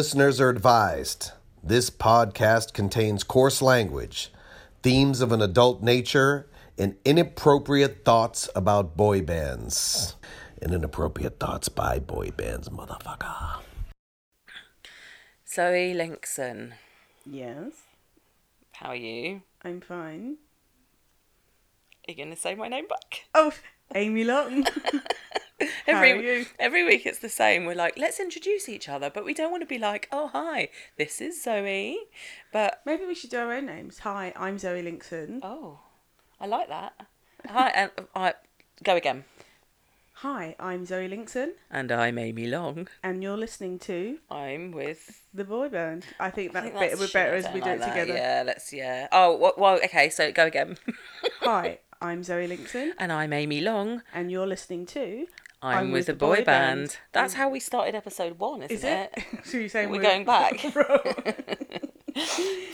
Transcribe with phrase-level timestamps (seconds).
[0.00, 4.32] Listeners are advised this podcast contains coarse language,
[4.82, 6.48] themes of an adult nature,
[6.78, 10.16] and inappropriate thoughts about boy bands.
[10.62, 13.60] And inappropriate thoughts by boy bands, motherfucker.
[15.46, 16.72] Zoe Linkson,
[17.26, 17.72] Yes,
[18.72, 19.42] how are you?
[19.62, 20.38] I'm fine.
[22.08, 23.26] Are you going to say my name back?
[23.34, 23.52] Oh,
[23.94, 24.64] Amy Long.
[25.86, 26.46] How every, are you?
[26.58, 27.66] every week it's the same.
[27.66, 30.70] We're like, let's introduce each other, but we don't want to be like, oh, hi,
[30.96, 31.98] this is Zoe.
[32.52, 33.98] But, Maybe we should do our own names.
[34.00, 35.40] Hi, I'm Zoe Linkson.
[35.42, 35.80] oh,
[36.40, 36.94] I like that.
[37.46, 38.34] Hi, and I
[38.82, 39.24] go again.
[40.14, 42.88] Hi, I'm Zoe Linkson, And I'm Amy Long.
[43.02, 45.24] and you're listening to I'm with.
[45.34, 46.04] The Boy Band.
[46.18, 47.88] I think I that think bit would better as we do it that.
[47.88, 48.14] together.
[48.14, 49.08] Yeah, let's, yeah.
[49.12, 50.76] Oh, well okay, so go again.
[51.40, 54.00] Hi, I'm Zoe Linkson, and I'm Amy Long.
[54.14, 55.26] and you're listening to.
[55.60, 56.96] I'm, with the boy, band.
[57.12, 59.12] That's how we started episode one, isn't Is it?
[59.44, 60.64] so you're saying We're going back.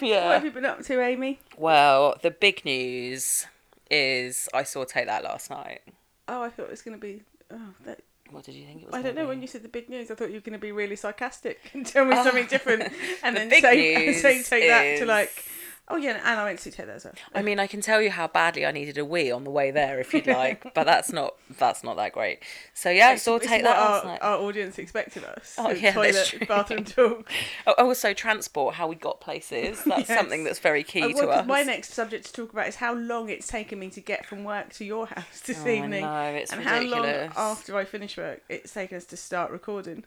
[0.00, 0.26] yeah.
[0.26, 1.40] what have you been up to, Amy?
[1.58, 3.46] Well, the big news
[3.90, 5.80] is I saw Take That last night.
[6.28, 7.22] Oh, I thought it was going to be.
[7.50, 8.94] Oh, that, What did you think it was?
[8.94, 9.22] I don't know.
[9.22, 9.28] be?
[9.28, 11.58] When you said the big news, I thought you were going to be really sarcastic
[11.74, 12.92] and tell me something different,
[13.24, 15.44] and the then big say, news say take that to like.
[15.88, 17.14] Oh yeah, and I went to take that as well.
[17.34, 19.70] I mean, I can tell you how badly I needed a wee on the way
[19.70, 22.40] there if you'd like, but that's not that's not that great.
[22.74, 25.54] So yeah, I saw It's Take That our, our audience expected us.
[25.56, 26.40] Oh, yeah, toilet, that's true.
[26.46, 27.30] bathroom talk.
[27.68, 29.82] Oh, also transport, how we got places.
[29.84, 30.18] That's Yes.
[30.18, 31.46] something that's very key Uh, well, to us.
[31.46, 34.44] My next subject to talk about is how long it's taken me to get from
[34.44, 37.04] work to your house this Oh, evening, it's and how long
[37.36, 40.04] after I finish work it's taken us to start recording.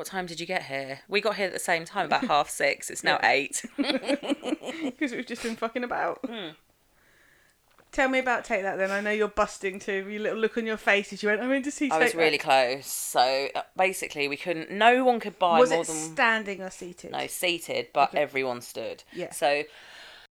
[0.00, 1.00] What time did you get here?
[1.08, 2.88] We got here at the same time, about half six.
[2.88, 3.62] It's now eight.
[3.76, 6.20] Because we've just been fucking about.
[6.26, 6.52] Hmm.
[7.92, 8.90] Tell me about Take That then.
[8.90, 10.08] I know you're busting too.
[10.08, 12.00] Your little look on your face as you went, I'm in to see I Take
[12.00, 12.44] was really That.
[12.78, 12.86] close.
[12.86, 14.70] So uh, basically, we couldn't.
[14.70, 17.12] No one could buy Was more it than standing or seated?
[17.12, 19.04] no seated, but everyone stood.
[19.12, 19.32] Yeah.
[19.32, 19.64] So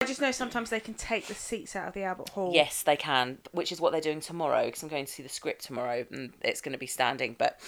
[0.00, 2.53] I just know sometimes they can take the seats out of the Albert Hall.
[2.54, 5.28] Yes, they can, which is what they're doing tomorrow because I'm going to see the
[5.28, 7.37] script tomorrow and it's going to be standing.
[7.37, 7.60] But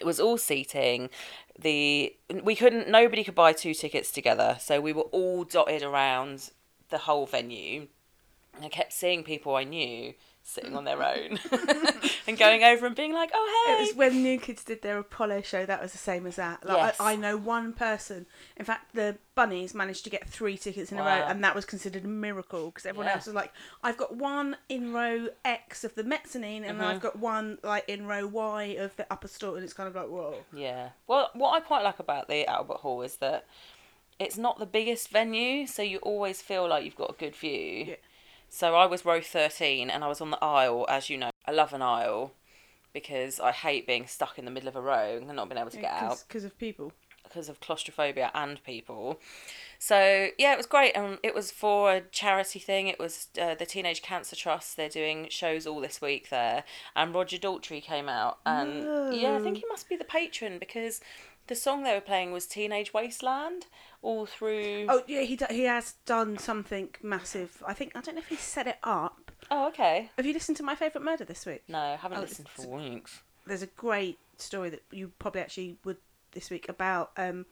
[0.00, 1.10] it was all seating.
[1.58, 2.88] The we couldn't.
[2.88, 6.50] Nobody could buy two tickets together, so we were all dotted around
[6.90, 7.88] the whole venue.
[8.56, 10.14] And I kept seeing people I knew
[10.46, 11.38] sitting on their own
[12.26, 14.98] and going over and being like, "Oh hey!" It was when New Kids did their
[14.98, 15.64] Apollo show.
[15.66, 16.64] That was the same as that.
[16.66, 16.96] Like, Yes.
[17.00, 18.26] I, I know one person.
[18.56, 21.64] In fact, the Bunnies managed to get three tickets in a row, and that was
[21.64, 23.14] considered a miracle because everyone Yeah.
[23.14, 23.52] else was like,
[23.82, 26.86] "I've got one in row X of the mezzanine, and Mm-hmm.
[26.88, 29.94] I've got one like in row Y of the upper store," and it's kind of
[29.96, 30.90] like, "Whoa." Yeah.
[31.06, 33.46] Well, what I quite like about the Albert Hall is that
[34.18, 37.84] it's not the biggest venue, so you always feel like you've got a good view.
[37.88, 37.94] Yeah.
[38.48, 41.30] So I was row 13 and I was on the aisle, as you know.
[41.46, 42.32] I love an aisle
[42.92, 45.70] because I hate being stuck in the middle of a row and not being able
[45.70, 46.92] to get out because of people.
[47.24, 49.18] because of claustrophobia and people.
[49.80, 52.86] So yeah, it was great, and it was for a charity thing.
[52.86, 54.76] It was uh, the Teenage Cancer Trust.
[54.76, 56.62] They're doing shows all this week there,
[56.94, 58.84] and Roger Daltrey came out, and
[59.14, 61.00] yeah, I think he must be the patron because
[61.46, 63.66] the song they were playing was Teenage Wasteland
[64.02, 64.86] all through.
[64.88, 67.62] Oh yeah, he do, he has done something massive.
[67.66, 69.30] I think I don't know if he set it up.
[69.50, 70.10] Oh, okay.
[70.16, 71.64] Have you listened to my favorite murder this week?
[71.68, 73.22] No, I haven't Oh, listened for weeks.
[73.46, 75.98] there's a great story that you probably actually would
[76.32, 77.46] this week about um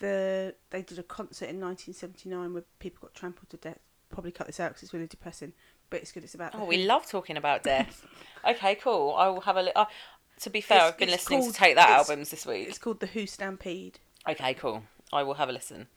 [0.00, 3.78] the they did a concert in 1979 where people got trampled to death.
[4.10, 5.52] Probably cut this out because it's really depressing,
[5.88, 6.22] but it's good.
[6.24, 6.54] It's about.
[6.54, 8.04] Oh, we love talking about death.
[8.46, 9.14] okay, cool.
[9.16, 9.62] I will have a.
[9.62, 9.86] Li- uh,
[10.42, 12.68] to be fair, I've been it's listening called- to Take That it's- albums this week.
[12.68, 13.98] It's called the Who Stampede.
[14.28, 14.84] Okay, cool.
[15.12, 15.88] I will have a listen.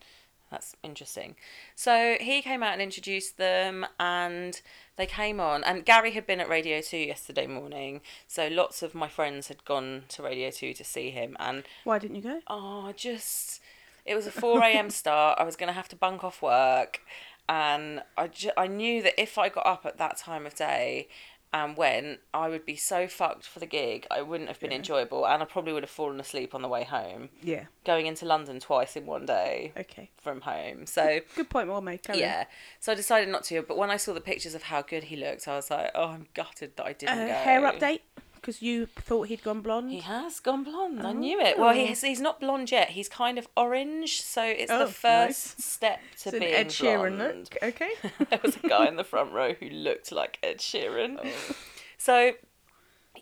[0.50, 1.34] That's interesting.
[1.74, 4.60] So he came out and introduced them, and
[4.96, 5.64] they came on.
[5.64, 9.64] And Gary had been at Radio 2 yesterday morning, so lots of my friends had
[9.64, 11.36] gone to Radio 2 to see him.
[11.40, 12.40] And Why didn't you go?
[12.46, 13.60] oh, just.
[14.04, 14.88] It was a 4 a.m.
[15.02, 15.38] start.
[15.40, 17.00] I was going to have to bunk off work.
[17.48, 21.08] And I, ju- I knew that if I got up at that time of day
[21.52, 24.06] and went, I would be so fucked for the gig.
[24.10, 25.26] I wouldn't have been enjoyable.
[25.26, 27.66] And I probably would have fallen asleep on the way home Yeah.
[27.84, 30.10] going into London twice in one day Okay.
[30.18, 30.84] from home.
[30.86, 32.02] So Good point, well made.
[32.02, 32.28] Carry on.
[32.28, 32.44] yeah,
[32.80, 33.62] so I decided not to.
[33.62, 36.08] But when I saw the pictures of how good he looked, I was like, oh,
[36.08, 37.32] I'm gutted that I Uh, didn't go.
[37.34, 38.00] hair update
[38.46, 39.90] because you thought he'd gone blonde.
[39.90, 41.04] He has gone blonde.
[41.04, 41.58] I knew it.
[41.58, 41.94] Well, he Oh.
[41.94, 42.90] he's not blonde yet.
[42.90, 45.64] He's kind of orange, so it's Oh, the first nice.
[45.64, 47.50] step to it's being Ed Sheeran blonde.
[47.52, 47.62] look.
[47.62, 47.90] Okay.
[48.30, 51.18] there was a guy in the front row who looked like Ed Sheeran.
[51.24, 51.56] Oh.
[51.98, 52.32] So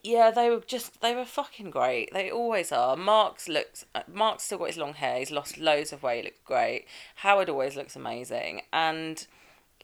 [0.03, 2.12] yeah, they were just they were fucking great.
[2.12, 2.97] They always are.
[2.97, 5.21] Mark's looks uh, Mark's still got his long hair.
[5.21, 6.25] He's lost loads of weight.
[6.25, 6.85] Looked great.
[7.17, 9.26] Howard always looks amazing, and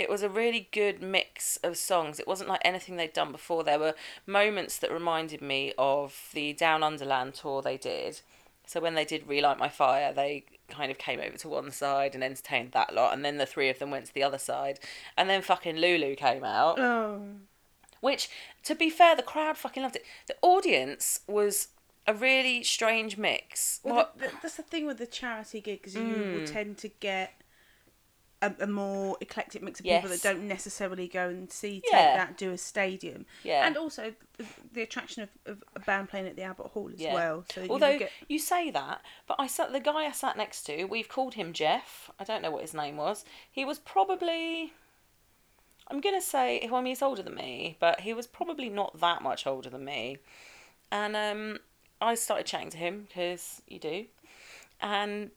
[0.00, 2.18] it was a really good mix of songs.
[2.18, 3.62] It wasn't like anything they'd done before.
[3.64, 3.94] There were
[4.26, 8.20] moments that reminded me of the Down Underland tour they did.
[8.66, 12.14] So when they did relight my fire, they kind of came over to one side
[12.14, 14.78] and entertained that lot, and then the three of them went to the other side,
[15.16, 16.78] and then fucking Lulu came out.
[16.78, 17.20] Oh.
[18.00, 18.30] Which,
[18.64, 20.04] to be fair, the crowd fucking loved it.
[20.28, 21.68] The audience was
[22.06, 23.80] a really strange mix.
[23.82, 25.94] Well, What- the, the, that's the thing with the charity gigs.
[25.94, 26.38] You Mm.
[26.40, 27.32] will tend to get
[28.42, 32.16] a, a more eclectic mix of people that don't necessarily go and see Take Yeah.
[32.16, 33.26] That do a stadium.
[33.44, 33.66] Yeah.
[33.66, 37.00] And also the, the attraction of, of a band playing at the Albert Hall as
[37.00, 37.14] Yeah.
[37.14, 37.44] well.
[37.52, 40.62] So Although will get you say that, but I sat the guy I sat next
[40.64, 40.84] to.
[40.84, 42.10] We've called him Jeff.
[42.18, 43.24] I don't know what his name was.
[43.50, 44.72] He was probably.
[45.88, 49.00] I'm gonna say, well, I mean, he's older than me, but he was probably not
[49.00, 50.18] that much older than me.
[50.92, 51.58] And um,
[52.00, 54.04] I started chatting to him because you do,
[54.80, 55.30] and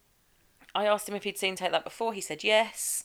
[0.76, 2.14] I asked him if he'd seen Take That before.
[2.14, 3.04] He said yes.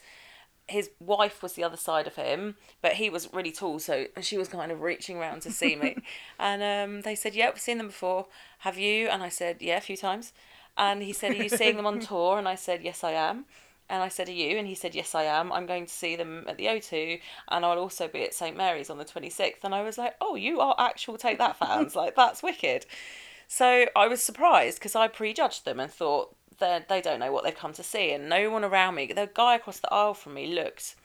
[0.67, 4.37] His wife was the other side of him, but he was really tall, so she
[4.37, 5.97] was kind of reaching around to see me.
[6.38, 8.26] and um, they said, "Yeah, we've seen them before.
[8.61, 10.32] Have you?" And I said, "Yeah, a few times."
[10.76, 13.47] And he said, "Are you seeing them on tour?" And I said, "Yes, I am."
[13.91, 14.59] And I said, Are you?
[14.59, 15.53] And he said, Yes, I am.
[15.53, 18.56] I'm going to see them at the O2 and I'll also be at St.
[18.56, 19.64] Mary's on the 26th.
[19.64, 21.97] And I was like, Oh, you are actual Take That fans.
[21.97, 22.85] like, that's wicked.
[23.47, 27.44] So I was surprised because I prejudged them and thought they they don't know what
[27.44, 28.12] they've come to see.
[28.12, 30.96] And no one around me, the guy across the aisle from me looked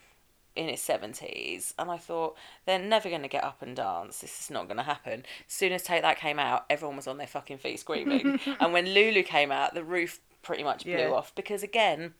[0.55, 4.39] in his 70s and I thought they're never going to get up and dance this
[4.39, 7.17] is not going to happen as soon as Take That came out everyone was on
[7.17, 11.09] their fucking feet screaming and when Lulu came out the roof pretty much blew Yeah.
[11.09, 12.13] off because again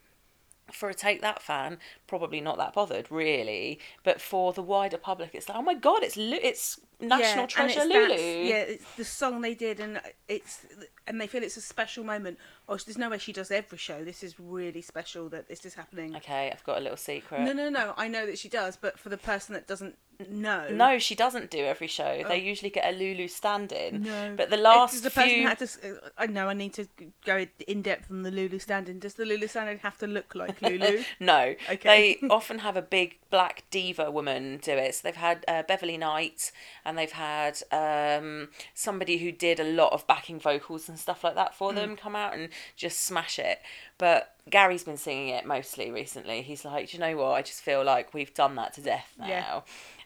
[0.71, 1.77] for a Take That fan,
[2.07, 3.79] probably not that bothered, really.
[4.03, 7.81] But for the wider public, it's like, oh my god, it's it's national and treasure
[7.85, 8.07] Lulu.
[8.09, 10.65] that- yeah, it's the song they did, and it's
[11.07, 12.37] and they feel it's a special moment.
[12.69, 14.03] Oh, there's no way she does every show.
[14.03, 16.15] This is really special that this is happening.
[16.15, 17.41] Okay, I've got a little secret.
[17.41, 17.93] No, no, no.
[17.97, 19.97] I know that she does, but for the person that doesn't
[20.29, 22.23] know, No, she doesn't do every show.
[22.25, 24.07] They usually get a Lulu stand-in.
[24.07, 24.29] Oh.
[24.29, 24.35] No.
[24.37, 25.65] But the last the person few, had to.
[25.65, 26.47] uh, I know.
[26.47, 26.87] I need to
[27.25, 28.99] go in depth on the Lulu stand-in.
[28.99, 31.03] Does the Lulu stand-in have to look like Lulu?
[31.19, 32.17] no, Okay.
[32.21, 34.95] they often have a big black diva woman do it.
[34.95, 36.51] So they've had uh, Beverly Knight,
[36.85, 41.35] and they've had um, somebody who did a lot of backing vocals and stuff like
[41.35, 41.75] that for Mm.
[41.75, 43.61] them come out and just smash it.
[43.97, 46.41] But Gary's been singing it mostly recently.
[46.41, 47.31] He's like, "Do you know what?
[47.33, 49.61] I just feel like we've done that to death now, Yeah.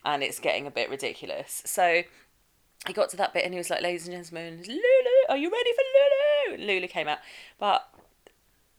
[0.05, 1.63] and it's getting a bit ridiculous.
[1.65, 2.03] So
[2.85, 5.49] he got to that bit and he was like, "Ladies and gentlemen, Lulu, are you
[5.51, 7.19] ready for Lulu?" Lulu came out,
[7.57, 7.89] but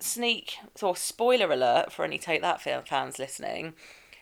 [0.01, 3.75] sneak or spoiler alert for any Take That film fans listening,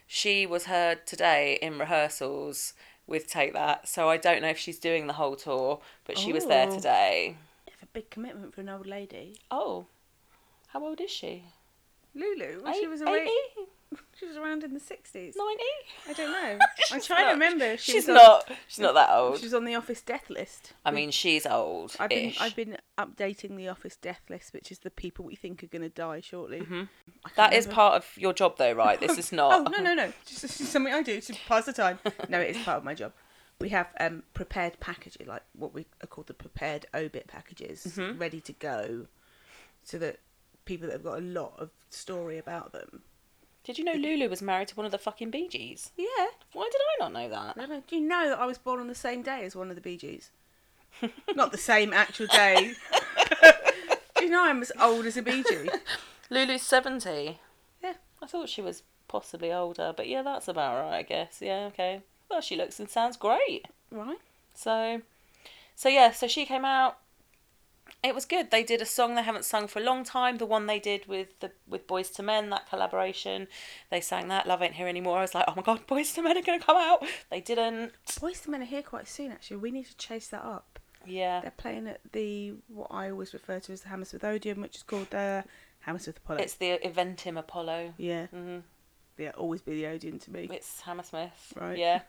[0.06, 2.72] she was heard today in rehearsals
[3.06, 3.88] with Take That.
[3.88, 6.74] So I don't know if she's doing the whole tour, but she was there Oh.
[6.74, 7.36] today.
[7.70, 9.36] Have a big commitment for an old lady.
[9.50, 9.86] Oh,
[10.68, 11.44] how old is she?
[12.14, 12.62] Lulu.
[12.62, 13.02] Well, she Eight- was.
[13.02, 13.30] 80?
[14.18, 15.36] She was around in the sixties.
[15.36, 15.62] 90?
[16.08, 16.58] I don't know.
[16.90, 17.76] I'm She's trying to remember.
[17.76, 18.50] She she's not.
[18.66, 19.38] She's not that old.
[19.38, 20.72] she was on the office death list.
[20.84, 21.94] I mean, she's old.
[22.00, 25.62] I've been I've been updating the office death list, which is the people we think
[25.62, 26.60] are going to die shortly.
[26.60, 26.88] Can't
[27.36, 27.74] That is remember.
[27.74, 28.98] part of your job, though, right?
[28.98, 29.52] This is not.
[29.66, 30.12] Oh no no no!
[30.24, 31.98] Just, just something I do to pass the time.
[32.28, 33.12] No, it is part of my job.
[33.60, 38.18] We have um, prepared packages, like what we are called the prepared obit packages, Mm-hmm.
[38.18, 39.06] ready to go,
[39.84, 40.18] so that
[40.64, 43.02] people that have got a lot of story about them.
[43.66, 45.90] Did you know Lulu was married to one of the fucking Bee Gees?
[45.96, 47.60] Yeah, Why did I not know that?
[47.60, 47.84] I don't.
[47.84, 49.80] Do you know that I was born on the same day as one of the
[49.82, 50.30] Bee Gees?
[51.34, 52.74] Not the same actual day.
[54.16, 55.68] Do you know I'm as old as a Bee Gee?
[56.30, 57.40] Lulu's 70.
[57.82, 57.94] Yeah.
[58.22, 61.38] I thought she was possibly older, but yeah, that's about right, I guess.
[61.40, 62.02] Yeah, okay.
[62.30, 63.66] Well, she looks and sounds great.
[63.90, 64.18] Right.
[64.54, 65.02] So,
[65.74, 66.98] so yeah, so she came out.
[68.02, 68.50] It was good.
[68.50, 70.38] They did a song they haven't sung for a long time.
[70.38, 73.48] The one they did with the with Boyz II Men, that collaboration.
[73.90, 74.46] They sang that.
[74.46, 75.18] Love ain't here anymore.
[75.18, 77.04] I was like, oh my god, Boyz II Men are gonna come out.
[77.30, 77.92] They didn't.
[78.20, 79.32] Boyz II Men are here quite soon.
[79.32, 80.78] Actually, we need to chase that up.
[81.04, 81.40] Yeah.
[81.40, 84.82] They're playing at the what I always refer to as the Hammersmith Odeon, which is
[84.82, 85.44] called the
[85.80, 86.40] Hammersmith Apollo.
[86.40, 87.94] It's the Eventim Apollo.
[87.96, 88.58] yeah, hmm
[89.18, 90.48] yeah, always be the Odeon to me.
[90.52, 91.54] It's Hammersmith.
[91.58, 91.78] Right.
[91.78, 92.02] Yeah.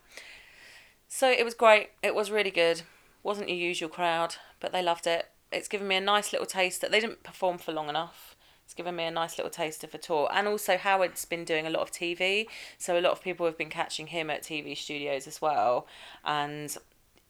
[1.08, 1.92] So it was great.
[2.04, 2.82] It was really good.
[3.24, 5.30] Wasn't your usual crowd, but they loved it.
[5.52, 8.36] It's given me a nice little taste that they didn't perform for long enough.
[8.66, 10.28] It's given me a nice little taste of a tour.
[10.34, 12.48] And also Howard's been doing a lot of TV.
[12.78, 15.88] So a lot of people have been catching him at TV studios as well.
[16.26, 16.76] And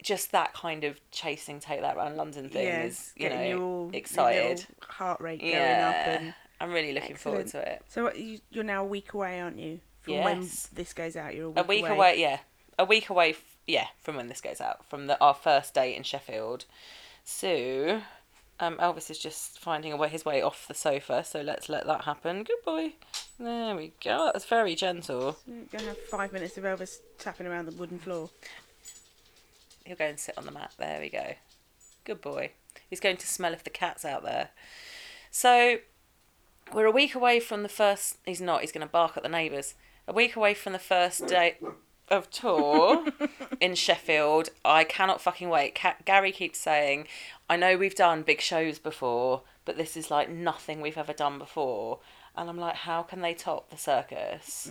[0.02, 3.48] just that kind of chasing take that around London thing yeah, is, you know, all
[3.48, 4.58] your excited.
[4.58, 5.88] little heart rate going Yeah.
[5.90, 6.20] up.
[6.20, 7.82] And I'm really looking forward to it.
[7.88, 9.78] so you, you're now a week away, aren't you?
[10.00, 10.24] From Yes.
[10.24, 10.40] when
[10.76, 12.18] this goes out, you're a week, a week away.
[12.20, 12.38] yeah
[12.80, 15.96] a week away f- yeah from when this goes out from the our first date
[15.96, 16.64] in sheffield
[17.28, 18.00] so
[18.58, 21.86] um elvis is just finding a way his way off the sofa so let's let
[21.86, 22.92] that happen good boy
[23.38, 27.46] there we go that was very gentle You're gonna have five minutes of Elvis tapping
[27.46, 28.30] around the wooden floor.
[29.84, 31.34] he'll go and sit on the mat there we go
[32.04, 32.50] good boy
[32.88, 34.50] He's going to smell if the cat's out there.
[35.30, 35.78] So
[36.72, 38.16] we're a week away from the first.
[38.24, 38.62] He's not.
[38.62, 39.74] He's going to bark at the neighbours.
[40.06, 41.58] A week away from the first day
[42.10, 43.06] of tour
[43.60, 44.50] in Sheffield.
[44.64, 45.74] I cannot fucking wait.
[45.74, 47.06] Ca- Gary keeps saying,
[47.48, 51.38] "I know we've done big shows before, but this is like nothing we've ever done
[51.38, 52.00] before."
[52.36, 54.70] And I'm like, how can they top the circus?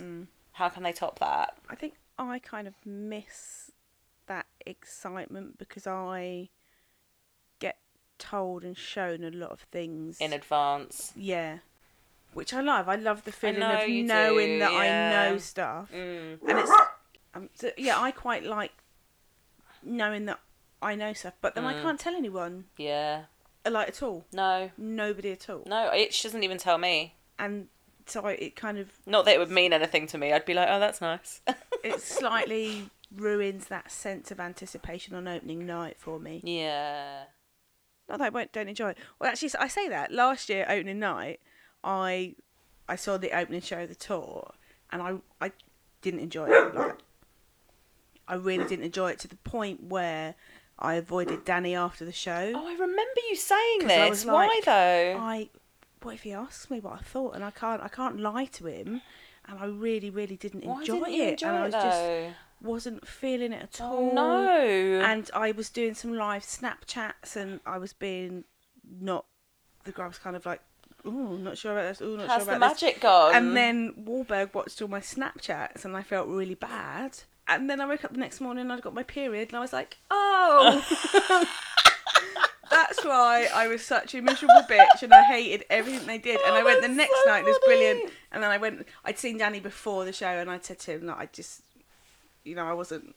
[0.52, 1.54] How can they top that?
[1.68, 3.70] I think I kind of miss
[4.26, 6.48] that excitement because I
[7.58, 7.76] get
[8.18, 10.18] told and shown a lot of things.
[10.18, 11.12] in advance.
[11.14, 11.58] yeah.
[12.34, 12.88] Which I love.
[12.88, 15.22] I love the feeling of knowing do, that yeah.
[15.26, 15.90] I know stuff.
[15.92, 16.38] Mm.
[16.48, 16.70] And it's.
[17.34, 18.72] Um, so, yeah, I quite like
[19.82, 20.40] knowing that
[20.82, 21.82] I know stuff, but then I Mm.
[21.82, 23.24] can't tell anyone, Yeah.
[23.66, 24.26] uh, like, at all.
[24.32, 24.70] No.
[24.76, 25.64] Nobody at all.
[25.66, 27.16] No, it she doesn't even tell me.
[27.38, 27.68] And
[28.06, 28.92] so I, it kind of.
[29.06, 30.32] Not that it would mean anything to me.
[30.32, 31.40] I'd be like, oh, that's nice.
[31.84, 36.40] It slightly ruins that sense of anticipation on opening night for me.
[36.44, 37.24] yeah.
[38.08, 38.98] Not that I won't, don't enjoy it.
[39.18, 41.40] Well, actually, I say that last year opening night,
[41.84, 42.34] I
[42.88, 44.54] I saw the opening show of the tour,
[44.90, 45.52] and I I
[46.00, 46.74] didn't enjoy it.
[46.74, 46.96] Like,
[48.28, 50.34] I really didn't enjoy it to the point where
[50.78, 52.52] I avoided Danny after the show.
[52.54, 54.24] Oh, I remember you saying this.
[54.24, 55.18] Why like, though?
[55.20, 55.48] I
[56.02, 58.66] what if he asks me what I thought, and I can't I can't lie to
[58.66, 59.00] him,
[59.48, 61.74] and I really really didn't Why enjoy didn't you it, enjoy and I it was
[61.74, 62.30] just though?
[62.60, 64.14] wasn't feeling it at Oh all.
[64.14, 65.00] no.
[65.04, 68.44] And I was doing some live Snapchats, and I was being
[69.00, 69.24] not
[69.84, 70.60] the girl was kind of like,
[71.06, 72.00] "Ooh, not sure about this.
[72.02, 73.34] Oh, not Has sure the about this." magic gone?
[73.34, 77.18] And then Wahlberg watched all my Snapchats, and I felt really bad.
[77.48, 79.60] And then I woke up the next morning, and I got my period, and I
[79.60, 81.46] was like, "Oh."
[82.70, 86.38] That's why I was such a miserable bitch and I hated everything they did.
[86.42, 88.12] And Oh, I went the next so night, it was brilliant.
[88.30, 91.06] And then I went, I'd seen Danny before the show and I'd said to him
[91.06, 91.62] that I just,
[92.44, 93.14] you know, I wasn't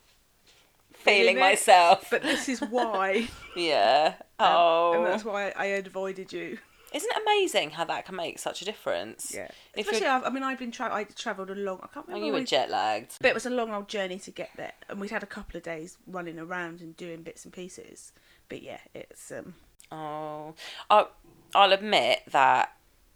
[0.94, 1.40] feeling feeling it.
[1.42, 2.08] myself.
[2.10, 3.28] but this is why.
[3.56, 4.14] yeah.
[4.40, 4.94] Um, Oh.
[4.96, 6.58] And that's why I avoided you.
[6.92, 9.34] Isn't it amazing how that can make such a difference?
[9.34, 9.48] Yeah.
[9.76, 11.80] If Especially, I've, I mean, I've been tra- I travelled a long.
[11.82, 12.26] I can't oh, remember.
[12.26, 13.18] you were jet lagged.
[13.22, 15.58] but it was a long old journey to get there, and we'd had a couple
[15.58, 18.12] of days running around and doing bits and pieces.
[18.50, 19.56] But yeah, it's um.
[19.92, 20.54] Oh,
[20.90, 21.12] I'll,
[21.54, 22.74] I'll admit that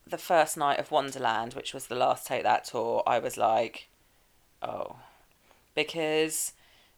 [0.07, 3.89] the first night of Wonderland, which was the last take that tour, I was like,
[4.61, 4.97] oh,
[5.73, 6.53] because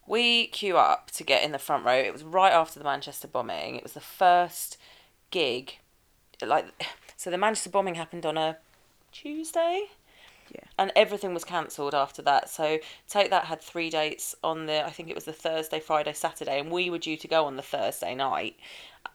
[0.06, 1.94] we queue up to get in the front row.
[1.94, 3.76] It was right after the Manchester bombing.
[3.76, 4.78] It was the first
[5.30, 5.78] gig,
[6.46, 6.66] like,
[7.16, 8.58] so the Manchester bombing happened on a
[9.12, 9.86] Tuesday.
[10.50, 10.60] Yeah.
[10.78, 12.48] And everything was cancelled after that.
[12.48, 16.14] So Take That had three dates on the, I think it was the Thursday, Friday,
[16.14, 18.56] Saturday, and we were due to go on the Thursday night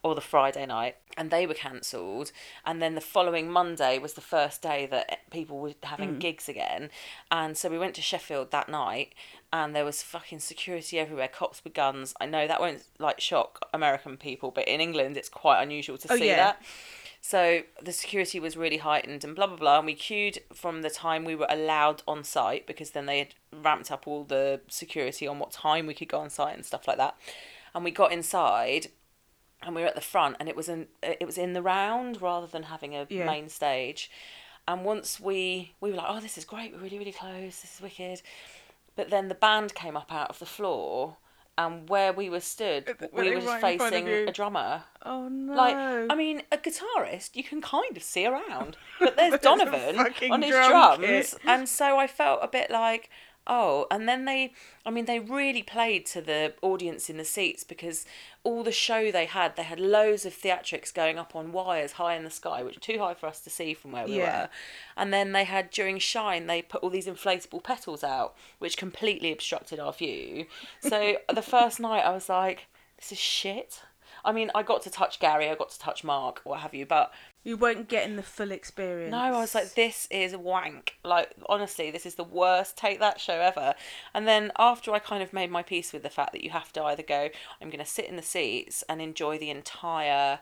[0.03, 2.31] or the Friday night, and they were cancelled.
[2.65, 6.19] And then the following Monday was the first day that people were having mm.
[6.19, 6.89] gigs again.
[7.31, 9.13] And so we went to Sheffield that night,
[9.51, 12.13] and there was fucking security everywhere, cops with guns.
[12.19, 16.11] I know that won't like shock American people, but in England it's quite unusual to
[16.11, 16.35] Oh, see yeah.
[16.35, 16.61] that.
[17.25, 19.77] So the security was really heightened and blah blah blah.
[19.77, 23.33] And we queued from the time we were allowed on site because then they had
[23.53, 26.85] ramped up all the security on what time we could go on site and stuff
[26.85, 27.15] like that.
[27.73, 28.87] And we got inside
[29.61, 32.21] and we were at the front and it was in it was in the round
[32.21, 33.25] rather than having a Yeah.
[33.25, 34.11] main stage.
[34.67, 37.75] And once we we were like, oh, this is great, we're really really close, this
[37.75, 38.21] is wicked.
[38.97, 41.15] But then the band came up out of the floor.
[41.55, 44.83] And where we were stood, Were we were right in front of facing a drummer.
[45.05, 45.53] Oh no!
[45.53, 49.99] Like, I mean, a guitarist you can kind of see around, but there's There's Donovan
[49.99, 50.99] on his drum drums,
[51.33, 51.35] kit.
[51.45, 53.11] and so I felt a bit like,
[53.47, 53.87] oh.
[53.91, 54.53] And then they,
[54.85, 58.05] I mean, they really played to the audience in the seats because
[58.43, 62.15] all the show they had, they had loads of theatrics going up on wires high
[62.15, 64.43] in the sky, which were too high for us to see from where we Yeah.
[64.43, 64.49] were.
[64.97, 69.31] And then they had during Shine, they put all these inflatable petals out, which completely
[69.31, 70.45] obstructed our view.
[70.81, 73.81] So the first night, I was like, this is shit.
[74.25, 76.85] I mean, I got to touch Gary, I got to touch Mark, what have you,
[76.85, 77.11] but
[77.43, 79.11] you won't get in the full experience.
[79.11, 80.97] no, I was like, this is a wank.
[81.03, 83.75] Like, honestly, this is the worst Take That show ever.
[84.13, 86.71] And then after I kind of made my peace with the fact that you have
[86.73, 87.29] to either go,
[87.61, 90.39] I'm going to sit in the seats and enjoy the entire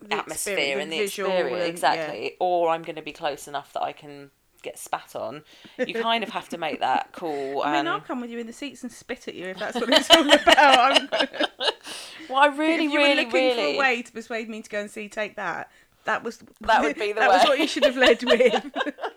[0.00, 3.82] The atmosphere and the experience, and- exactly, or I'm going to be close enough that
[3.82, 4.30] I can
[4.62, 5.42] get spat on.
[5.86, 7.62] You kind of have to make that call.
[7.62, 9.46] I mean, and- I'll um, come with you in the seats and spit at you
[9.46, 11.00] if that's what it's all about.
[11.00, 11.08] I'm,
[12.28, 13.72] well, I really, if you were really, looking really.
[13.74, 15.70] for a way to persuade me to go and see Take That,
[16.10, 18.54] that was That would be the that was what you should have led with.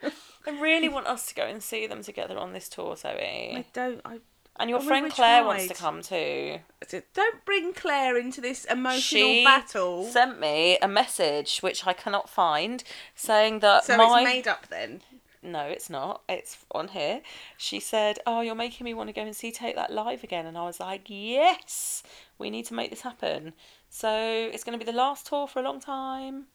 [0.47, 3.55] I really want us to go and see them together on this tour, Zoe.
[3.57, 4.01] I don't.
[4.05, 4.19] I
[4.59, 6.59] And your we friend Claire wants to come too.
[6.81, 10.03] I said, don't bring Claire into this emotional She battle.
[10.05, 12.83] sent me a message which I cannot find,
[13.15, 15.01] saying that so my it's made up then.
[15.41, 16.21] no, it's not.
[16.29, 17.21] It's on here.
[17.57, 20.45] She said, "Oh, you're making me want to go and see Take That live again,"
[20.45, 22.03] and I was like, "Yes,
[22.38, 23.53] we need to make this happen."
[23.89, 24.09] So
[24.53, 26.47] it's going to be the last tour for a long time.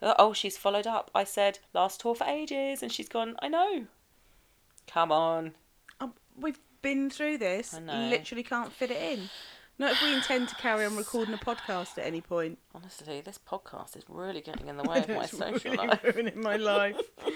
[0.00, 1.10] Oh, she's followed up.
[1.14, 3.36] I said, "Last tour for ages," and she's gone.
[3.40, 3.86] I know.
[4.86, 5.54] Come on.
[6.00, 7.74] Um, we've been through this.
[7.74, 8.08] I know.
[8.08, 9.28] Literally can't fit it in.
[9.80, 12.58] Not if we intend to carry on recording a podcast at any point.
[12.74, 16.02] Honestly, this podcast is really getting in the way of my social really life.
[16.02, 16.96] ruining my life.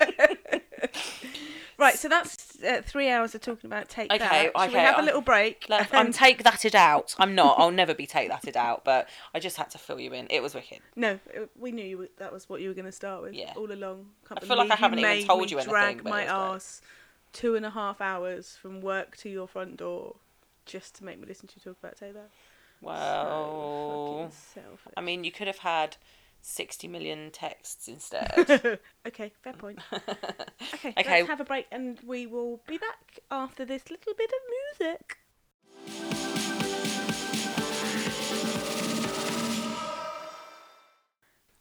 [1.78, 4.52] right, so that's uh, three hours of talking about take Okay, that.
[4.62, 5.66] Should we have a little break?
[5.68, 7.14] Let, I'm take thatted out.
[7.18, 7.58] I'm not.
[7.58, 8.84] I'll never be take that thatted out.
[8.84, 10.26] But I just had to fill you in.
[10.30, 10.80] It was wicked.
[10.96, 13.34] no, uh, we knew you were, that was what you were going to start with.
[13.34, 13.52] Yeah.
[13.56, 14.06] all along.
[14.28, 16.28] Can't I feel like I haven't even told you anything, Drag my great.
[16.28, 16.80] ass
[17.32, 20.16] two and a half hours from work to your front door
[20.66, 22.28] just to make me listen to you talk about take that.
[22.82, 24.60] Well, So
[24.96, 25.96] I mean, you could have had
[26.42, 28.78] 60 million texts instead.
[29.06, 29.78] okay, fair point.
[30.74, 31.18] Okay, Okay.
[31.18, 35.18] let's have a break and we will be back after this little bit of music.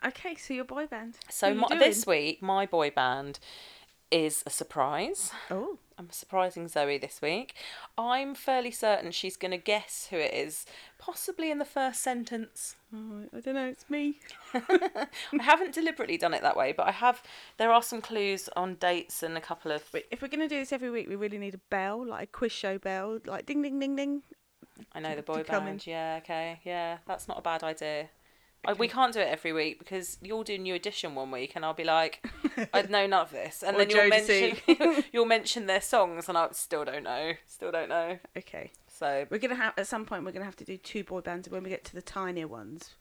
[0.06, 1.16] Okay, so your boy band.
[1.30, 3.40] so my, this week, my boy band
[4.12, 5.32] is a surprise.
[5.52, 7.54] Oh, I'm surprising Zoe this week.
[7.98, 10.66] I'm fairly certain she's going to guess who it is,
[10.98, 12.78] possibly in the first sentence.
[12.94, 13.68] Oh, I don't know.
[13.68, 14.20] It's me.
[14.54, 15.08] I
[15.42, 17.22] haven't deliberately done it that way, but I have.
[17.58, 19.84] There are some clues on dates and a couple of.
[20.12, 22.52] If we're gonna do this every week, we really need a bell, like a quiz
[22.52, 24.24] show bell, like ding ding ding ding.
[24.94, 25.86] I know the to boy band.
[25.86, 28.10] Yeah, okay, yeah, that's not a bad idea.
[28.66, 31.64] I, we can't do it every week because you'll do New Edition one week, and
[31.64, 32.26] I'll be like,
[32.74, 34.68] I know none of this, and then you'll Jodeci.
[34.68, 38.20] mention you'll mention their songs, and I still don't know, still don't know.
[38.38, 38.72] Okay.
[39.00, 40.26] So We're gonna have at some point.
[40.26, 41.48] We're gonna have to do two boy bands.
[41.48, 42.96] and When we get to the tinier ones,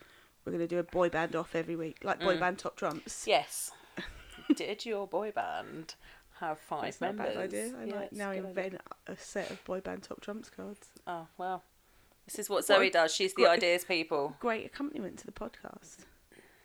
[0.45, 2.40] we're gonna do a boy band off every week, like boy mm.
[2.40, 3.25] band top trumps.
[3.27, 3.72] yes,
[4.57, 5.96] did your boy band
[6.38, 7.35] have five That's not a members?
[7.35, 7.64] bad idea.
[7.81, 8.49] I Yeah, might now good idea.
[8.49, 10.87] invent a set of boy band top trumps cards.
[11.07, 11.64] Oh well,
[12.27, 13.12] this is what Zoe does.
[13.12, 14.37] She's the great- ideas people.
[14.38, 15.96] Great accompaniment to the podcast.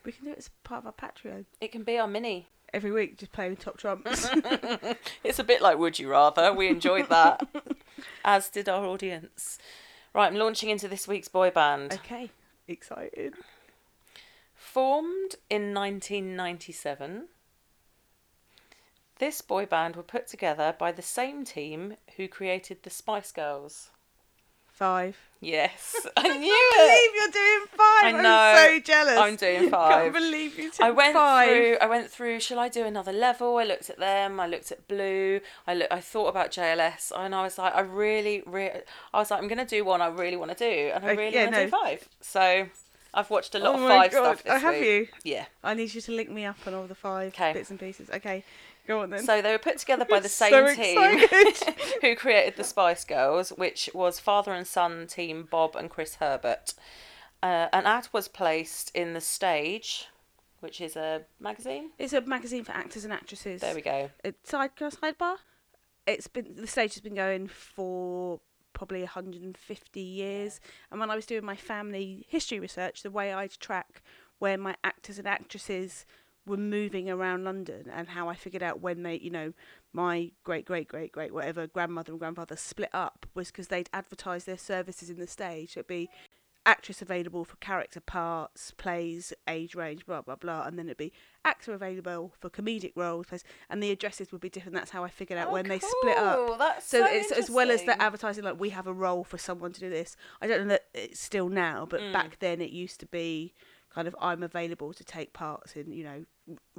[0.04, 2.46] We can do it as part of our Patreon It can be our mini.
[2.74, 4.28] every week, just playing top trumps.
[5.24, 6.52] It's a bit like Would You Rather.
[6.52, 7.42] We enjoyed that,
[8.24, 9.58] as did our audience.
[10.14, 11.92] Right, I'm launching into this week's boy band.
[11.92, 12.30] okay,
[12.68, 13.34] excited.
[14.54, 17.28] Formed in 1997,
[19.18, 23.90] this boy band were put together by the same team who created the Spice Girls.
[24.74, 25.16] Five.
[25.40, 26.80] Yes, I knew I it.
[26.80, 28.14] believe you're doing five.
[28.14, 28.30] I know.
[28.30, 29.18] I'm so jealous.
[29.18, 30.02] I'm doing five.
[30.02, 31.48] Can't believe you took I went five.
[31.48, 31.76] through.
[31.82, 32.40] I went through.
[32.40, 33.58] Shall I do another level?
[33.58, 34.40] I looked at them.
[34.40, 35.40] I looked at Blue.
[35.66, 35.88] I look.
[35.90, 38.80] I thought about JLS, and I was like, I really, really.
[39.12, 41.16] I was like, I'm gonna do one I really want to do, and I Okay,
[41.24, 41.66] really yeah, want to no.
[41.66, 42.08] do five.
[42.22, 42.66] So,
[43.12, 44.38] I've watched a lot oh of five God.
[44.38, 44.84] stuff this Oh, have week.
[44.84, 45.08] you?
[45.24, 45.44] Yeah.
[45.62, 47.52] I need you to link me up on all the five 'Kay.
[47.52, 48.08] bits and pieces.
[48.10, 48.44] Okay,
[48.86, 49.22] go on then.
[49.24, 51.28] So they were put together by the So same team
[52.00, 56.74] who created the Spice Girls, which was father and son team Bob and Chris Herbert.
[57.42, 60.08] Uh, an ad was placed in the Stage,
[60.60, 61.90] which is a magazine.
[61.98, 63.60] it's a magazine for actors and actresses.
[63.60, 64.10] There we go.
[64.24, 65.36] It's side can I sidebar.
[66.06, 68.40] It's been the stage has been going for
[68.74, 70.60] probably 150 years.
[70.90, 74.02] And when I was doing my family history research, the way I'd track
[74.38, 76.04] where my actors and actresses
[76.46, 79.52] were moving around London and how I figured out when they, you know,
[79.92, 84.44] my great great great great whatever grandmother and grandfather split up was because they'd advertise
[84.44, 85.76] their services in the stage.
[85.76, 86.08] It'd be
[86.66, 91.12] actress available for character parts, plays, age range, blah blah blah, and then it'd be
[91.44, 94.74] actor available for comedic roles, plays, and the addresses would be different.
[94.74, 96.58] That's how I figured out Oh, when they split up.
[96.58, 99.38] That's So, so it's as well as the advertising, like we have a role for
[99.38, 100.16] someone to do this.
[100.40, 102.12] I don't know that it's still now, but Mm.
[102.12, 103.52] back then it used to be
[103.94, 106.24] kind of I'm available to take parts in, you know,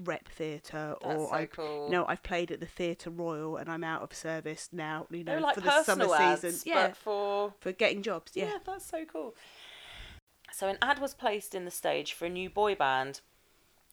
[0.03, 1.85] rep theatre or so I, cool.
[1.85, 5.23] you know, I've played at the Theatre Royal and I'm out of service now, you
[5.23, 6.61] know, like for the summer ads, season.
[6.65, 8.33] Yeah, but for for getting jobs.
[8.35, 8.45] yeah.
[8.45, 8.57] Yeah.
[8.65, 9.35] that's so cool.
[10.51, 13.21] So an ad was placed in the stage for a new boy band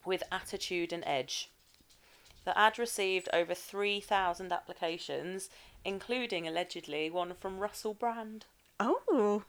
[0.05, 1.51] with attitude and edge.
[2.45, 5.49] The ad received over three thousand applications,
[5.85, 8.47] including allegedly one from Russell Brand.
[8.81, 9.45] Oh,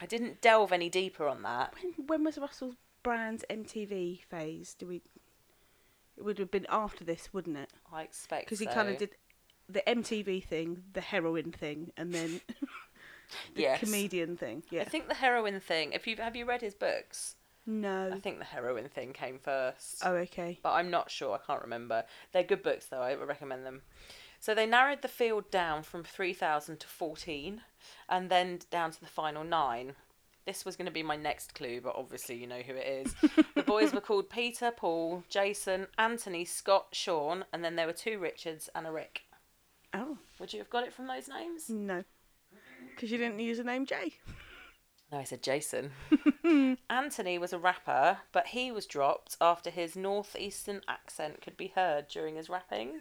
[0.00, 1.74] I didn't delve any deeper on that.
[1.80, 2.74] when, when was Russell
[3.08, 4.74] Brand's MTV phase?
[4.78, 4.96] Do we?
[6.18, 7.70] It would have been after this, wouldn't it?
[7.90, 8.72] I expect Because he so.
[8.72, 9.10] kind of did
[9.66, 12.42] the MTV thing, the heroin thing, and then
[13.54, 13.80] the Yes.
[13.80, 14.62] comedian thing.
[14.70, 14.82] Yeah.
[14.82, 15.92] I think the heroin thing.
[15.94, 18.10] If you have you read his books, no.
[18.12, 20.02] I think the heroin thing came first.
[20.04, 20.58] Oh, okay.
[20.62, 21.34] but I'm not sure.
[21.34, 22.04] I can't remember.
[22.32, 23.00] They're good books, though.
[23.00, 23.80] I would recommend them.
[24.38, 27.62] So they narrowed the field down from 3,000 to 14
[28.08, 29.94] and then down to the final nine.
[30.48, 33.14] This was going to be my next clue, but obviously you know who it is.
[33.54, 38.18] the boys were called Peter, Paul, Jason, Anthony, Scott, Sean, and then there were two
[38.18, 39.24] Richards and a Rick.
[39.92, 41.68] Oh Would you have got it from those names?
[41.68, 42.02] no,
[42.94, 44.14] because you didn't use the name Jay.
[45.12, 45.90] No, I said Jason.
[46.88, 52.08] Anthony was a rapper, but he was dropped after his northeastern accent could be heard
[52.08, 53.00] during his rapping.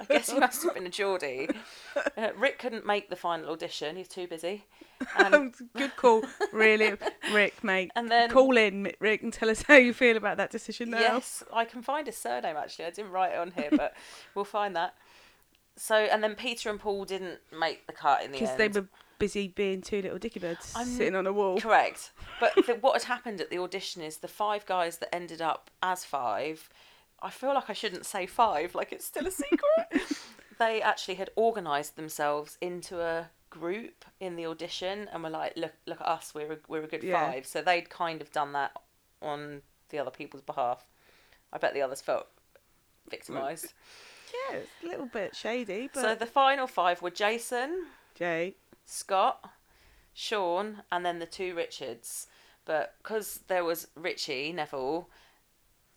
[0.00, 1.48] I guess he must have been a Geordie.
[2.16, 4.64] Uh, Rick couldn't make the final audition; he's too busy.
[5.16, 6.94] And Good call, really,
[7.32, 7.90] Rick, mate.
[7.94, 11.00] And then- call in, Rick, and tell us how you feel about that decision now.
[11.00, 12.86] yes, I can find his surname actually.
[12.86, 13.94] I didn't write it on here, but
[14.34, 14.94] we'll find that.
[15.76, 18.80] So, and then Peter and Paul didn't make the cut in the end because they
[18.80, 18.88] were
[19.20, 21.60] busy being two little dicky birds I'm- sitting on a wall.
[21.60, 22.10] Correct.
[22.40, 25.70] But the, what had happened at the audition is the five guys that ended up
[25.82, 26.68] as five,
[27.22, 30.18] I feel like I shouldn't say five, like it's still a secret.
[30.58, 35.72] they actually had organised themselves into a group in the audition and were like, look,
[35.86, 37.30] look at us, we're a, we're a good Yeah.
[37.30, 37.46] five.
[37.46, 38.72] So they'd kind of done that
[39.22, 40.86] on the other people's behalf.
[41.52, 42.26] I bet the others felt
[43.10, 43.72] victimised.
[44.50, 48.54] Yeah, it's a little bit shady, but So the final five were Jason, Jay.
[48.84, 49.50] Scott,
[50.12, 52.26] Sean, and then the two Richards.
[52.64, 55.08] But because there was Richie Neville,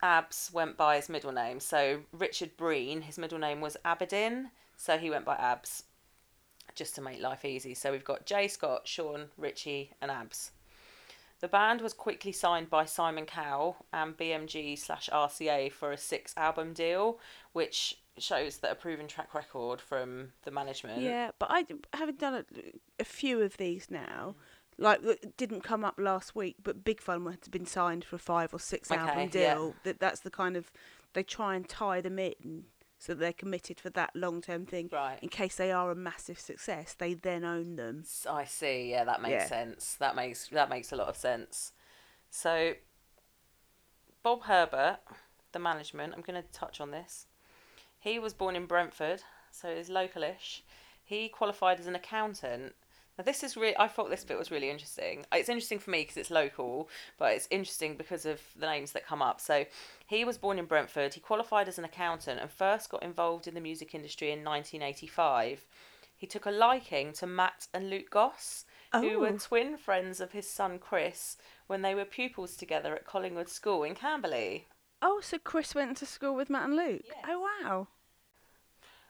[0.02, 1.60] Abs went by his middle name.
[1.60, 5.84] So Richard Breen, his middle name was Abidin, so he went by Abs,
[6.76, 7.74] just to make life easy.
[7.74, 10.52] So we've got Jay Scott, Sean, Richie, and Abs.
[11.42, 16.36] The band was quickly signed by Simon Cowell and BMG slash RCA for a six
[16.38, 17.20] album deal,
[17.54, 21.02] which shows that a proven track record from the management.
[21.02, 22.46] Yeah, but I having done a,
[23.00, 24.36] a few of these now,
[24.82, 28.20] like it didn't come up last week, but Big Fun had been signed for a
[28.20, 29.54] five or six Okay, album yeah.
[29.56, 29.76] deal.
[29.84, 30.72] That that's the kind of
[31.14, 32.66] they try and tie them in
[32.98, 34.90] so that they're committed for that long term thing.
[34.92, 35.20] Right.
[35.22, 38.04] In case they are a massive success, they then own them.
[38.30, 38.90] I see.
[38.92, 39.48] Yeah, that makes Yeah.
[39.48, 39.96] sense.
[39.96, 41.74] That makes that makes a lot of sense.
[42.30, 42.74] So,
[44.24, 45.00] Bob Herbert,
[45.52, 46.14] the management.
[46.16, 47.28] I'm going to touch on this.
[48.00, 50.62] He was born in Brentford, so he's localish.
[51.04, 52.74] He qualified as an accountant.
[53.18, 53.78] Now, this is really.
[53.78, 55.26] I thought this bit was really interesting.
[55.32, 58.94] Uh, it's interesting for me because it's local, but it's interesting because of the names
[58.94, 59.40] that come up.
[59.42, 59.66] So,
[60.08, 61.14] he was born in Brentford.
[61.14, 65.66] He qualified as an accountant and first got involved in the music industry in 1985.
[66.16, 69.38] He took a liking to Matt and Luke Goss, who were Oh.
[69.38, 71.36] twin friends of his son Chris
[71.68, 74.68] when they were pupils together at Collingwood School in Camberley.
[75.02, 77.02] Oh, so Chris went to school with Matt and Luke.
[77.08, 77.26] Yes.
[77.28, 77.88] Oh wow.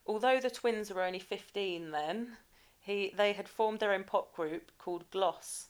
[0.06, 2.38] Although the twins were only 15 then,
[2.82, 5.68] he they had formed their own pop group called Gloss.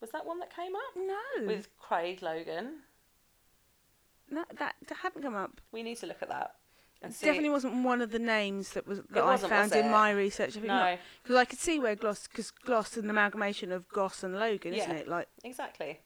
[0.00, 0.96] Was that one that came up?
[0.96, 2.80] No, With Craig Logan.
[4.30, 5.60] no that, hadn't come up.
[5.70, 6.56] We need to look at that.
[7.02, 7.26] And It see.
[7.26, 10.50] definitely wasn't one of the names that was that I found in my research.
[10.50, 10.98] I think No.
[11.22, 14.74] because I could see where Gloss, because Gloss is an amalgamation of Goss and Logan,
[14.74, 15.08] isn't it?
[15.08, 16.00] Like, Exactly.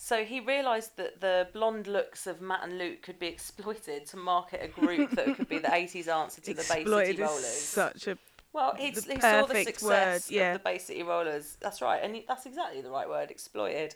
[0.00, 4.16] So he realised that the blonde looks of Matt and Luke could be exploited to
[4.16, 7.40] market a group that could be the 80s answer to the Bay City Rollers.
[7.44, 8.16] is such a
[8.52, 10.52] Well, he, the he saw the success word, yeah.
[10.54, 11.56] of the Bay City Rollers.
[11.60, 13.94] That's right, and he, that's exactly the right word, exploited.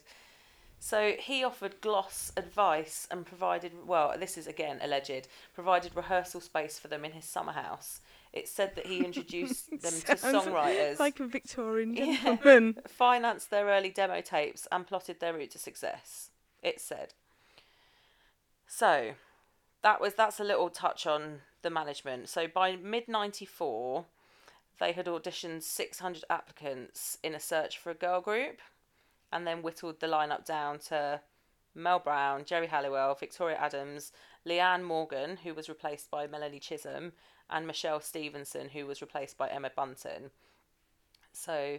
[0.78, 6.78] So he offered Gloss advice and provided, well, this is again alleged, provided rehearsal space
[6.78, 8.00] for them in his summer house.
[8.32, 12.16] It said that he introduced them to songwriters, like a Victorian Yeah.
[12.16, 12.78] gentleman.
[12.88, 16.30] financed their early demo tapes, and plotted their route to success.
[16.62, 17.14] It said.
[18.66, 19.12] So,
[19.82, 22.28] that was that's a little touch on the management.
[22.28, 24.04] So by mid '94,
[24.78, 28.60] they had auditioned 600 applicants in a search for a girl group,
[29.32, 31.20] and then whittled the lineup down to
[31.74, 34.12] Mel Brown, Geri Halliwell, Victoria Adams,
[34.46, 37.12] Leanne Morgan, who was replaced by Melanie Chisholm,
[37.48, 40.30] and Michelle Stevenson, who was replaced by Emma Bunton.
[41.32, 41.78] So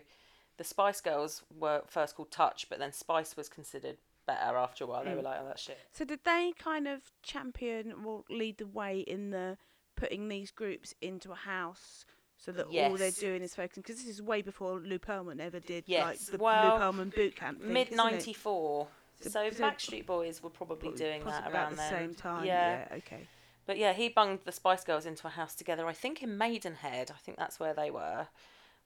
[0.57, 4.87] the Spice Girls were first called Touch, but then Spice was considered better after a
[4.87, 5.03] while.
[5.03, 5.25] They were mm.
[5.25, 5.79] like, oh, that shit.
[5.91, 9.57] So did they kind of champion or lead the way in the
[9.95, 12.05] putting these groups into a house
[12.43, 13.81] so that all they're doing is focusing?
[13.83, 17.35] Because this is way before Lou Pearlman ever did like the well, Lou Pearlman boot
[17.35, 17.61] camp.
[17.61, 18.87] thing, mid ninety four.
[19.21, 22.45] So- So Backstreet Boys were probably doing that around the same time.
[22.45, 22.85] Yeah.
[22.91, 22.97] Yeah.
[22.97, 23.27] Okay.
[23.65, 25.87] But yeah, he bunged the Spice Girls into a house together.
[25.87, 27.09] I think in Maidenhead.
[27.11, 28.27] I think that's where they were.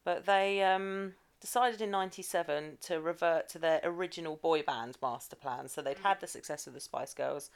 [0.03, 5.67] But they um, decided in '97 to revert to their original boy band master plan.
[5.67, 7.49] So they'd had the success of the Spice Girls,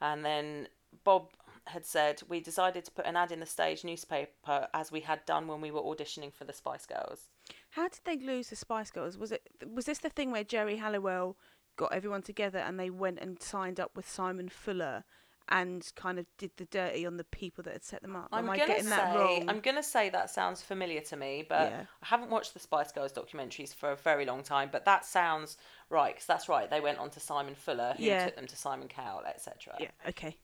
[0.00, 0.68] and then
[1.04, 1.28] Bob
[1.66, 5.24] had said we decided to put an ad in the stage newspaper as we had
[5.26, 7.30] done when we were auditioning for the Spice Girls.
[7.70, 9.16] How did they lose the Spice Girls?
[9.16, 11.36] Was it was this the thing where Geri Halliwell
[11.76, 15.04] got everyone together and they went and signed up with Simon Fuller
[15.48, 18.28] and kind of did the dirty on the people that had set them up.
[18.32, 19.48] I'm Am I gonna getting say that wrong?
[19.48, 21.84] I'm gonna say that sounds familiar to me, but Yeah.
[22.02, 24.68] I haven't watched the Spice Girls documentaries for a very long time.
[24.70, 25.56] But that sounds
[25.90, 26.70] right because that's right.
[26.70, 28.26] They went on to Simon Fuller, who Yeah.
[28.26, 29.76] took them to Simon Cowell, etc.
[29.80, 29.90] Yeah.
[30.08, 30.36] Okay.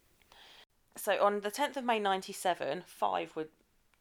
[0.98, 3.48] So on the 10th of May 97, five were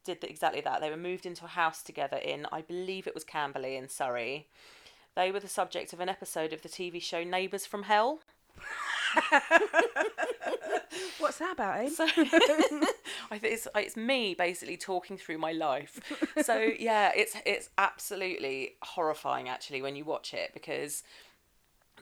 [0.04, 0.80] did exactly that.
[0.80, 4.46] They were moved into a house together in, I believe it was Camberley in Surrey.
[5.14, 8.20] They were the subject of an episode of the TV show Neighbours from Hell.
[11.18, 11.88] What's that about, eh?
[11.90, 12.04] So
[13.30, 16.00] I think it's it's me basically talking through my life.
[16.42, 21.02] So yeah, it's it's absolutely horrifying actually when you watch it because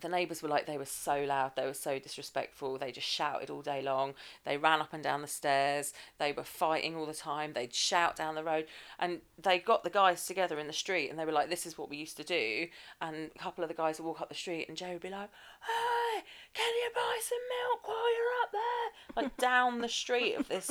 [0.00, 3.50] the neighbours were like they were so loud, they were so disrespectful, they just shouted
[3.50, 4.14] all day long.
[4.44, 8.16] They ran up and down the stairs, they were fighting all the time, they'd shout
[8.16, 8.66] down the road
[8.98, 11.78] and they got the guys together in the street and they were like, This is
[11.78, 12.66] what we used to do
[13.00, 15.10] and a couple of the guys would walk up the street and Joe would be
[15.10, 15.30] like,
[15.66, 16.22] Hey,
[16.54, 19.22] can you buy some milk while you're up there?
[19.24, 20.70] Like down the street of this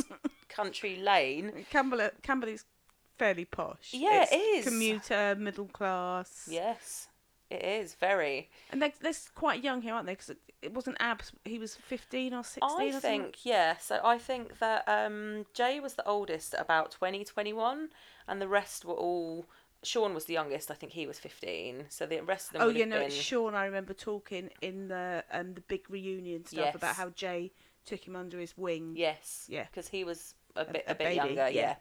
[0.50, 1.66] country lane.
[1.70, 2.66] Camberley, Camberley's
[3.18, 3.92] fairly posh.
[3.94, 4.66] Yeah, it's it is.
[4.66, 6.48] Commuter, middle class.
[6.50, 7.08] Yes.
[7.50, 8.50] It is very.
[8.72, 10.14] And they're, they're quite young here, aren't they?
[10.14, 10.32] Because
[10.62, 11.32] it wasn't Abs.
[11.44, 13.78] He was 15 or 16 I or think, yeah.
[13.78, 17.90] So I think that um, Jay was the oldest at about 20, 21,
[18.28, 19.46] and the rest were all.
[19.84, 20.72] Sean was the youngest.
[20.72, 21.86] I think he was 15.
[21.90, 23.06] So the rest of them Oh yeah, no, been.
[23.08, 23.54] it's Sean.
[23.54, 26.76] I remember talking in the um the big reunion stuff Yes.
[26.76, 27.52] about how Jay
[27.86, 28.94] took him under his wing.
[28.96, 29.46] Yes.
[29.48, 29.66] Yeah.
[29.70, 31.36] Because he was a bit a, a bit baby, younger.
[31.36, 31.50] Yeah.
[31.50, 31.76] yeah.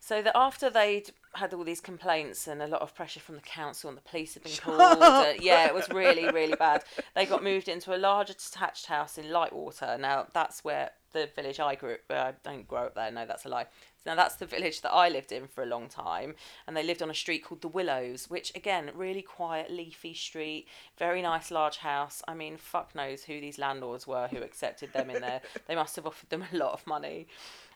[0.00, 3.40] So that after they'd had all these complaints and a lot of pressure from the
[3.42, 6.84] council and the police had been Shut called, uh, yeah, it was really really bad.
[7.14, 9.98] They got moved into a larger detached house in Lightwater.
[9.98, 11.94] Now that's where the village I grew.
[11.94, 13.10] Up uh, I don't grow up there.
[13.10, 13.66] No, that's a lie.
[14.06, 16.34] Now that's the village that I lived in for a long time,
[16.66, 20.66] and they lived on a street called the Willows, which again, really quiet, leafy street,
[20.98, 22.22] very nice large house.
[22.26, 25.42] I mean, fuck knows who these landlords were who accepted them in there.
[25.66, 27.26] they must have offered them a lot of money.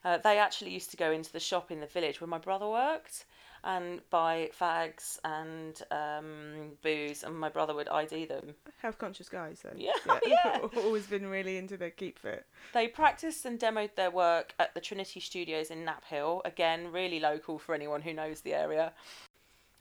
[0.05, 2.69] Uh, they actually used to go into the shop in the village where my brother
[2.69, 3.25] worked
[3.65, 8.55] and buy fags and um, booze, and my brother would ID them.
[8.79, 9.71] Health conscious guys, though.
[9.77, 10.59] Yeah, yeah.
[10.79, 12.45] Always been really into their keep fit.
[12.75, 17.59] They practiced and demoed their work at the Trinity Studios in Knaphill, again, really local
[17.59, 18.93] for anyone who knows the area,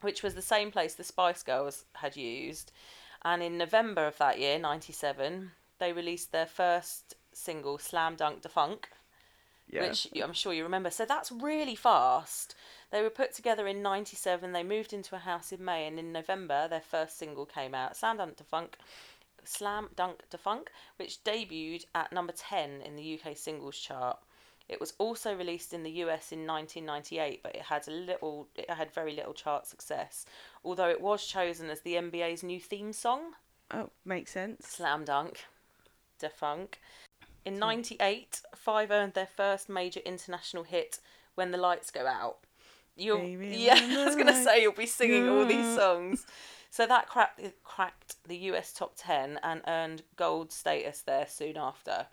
[0.02, 2.72] which was the same place the Spice Girls had used.
[3.24, 8.50] And in November of that year, 97, they released their first single, Slam Dunk Da
[8.50, 8.90] Funk,
[9.72, 9.88] Yeah.
[9.88, 10.92] which I'm sure you remember.
[10.92, 12.56] So that's really fast.
[12.92, 16.12] They were put together in 97, they moved into a house in May, and in
[16.12, 18.78] November, their first single came out, Slam Dunk Da Funk.
[19.46, 24.20] Slam Dunk Da Funk, which debuted at number 10 in the UK singles chart.
[24.68, 28.70] It was also released in the US in 1998, but it had a little, it
[28.70, 30.26] had very little chart success.
[30.64, 33.34] Although it was chosen as the NBA's new theme song,
[33.72, 34.68] oh, makes sense.
[34.68, 35.46] Slam Dunk
[36.20, 36.80] Da Funk.
[37.46, 41.00] In '98, Five earned their first major international hit,
[41.36, 42.38] "When the Lights Go Out."
[42.96, 46.26] You'll, Baby, yeah, I was gonna say you'll be singing all these songs.
[46.70, 52.08] So that cracked cracked the US top ten and earned gold status there soon after.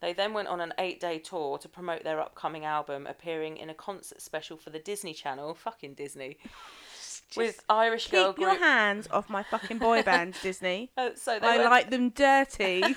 [0.00, 3.74] They then went on an eight-day tour to promote their upcoming album, appearing in a
[3.74, 6.36] concert special for the Disney Channel, fucking Disney,
[7.34, 10.90] with Irish girl Keep your hands off my fucking boy bands, Disney.
[10.98, 12.82] Uh, so they I went- like them dirty.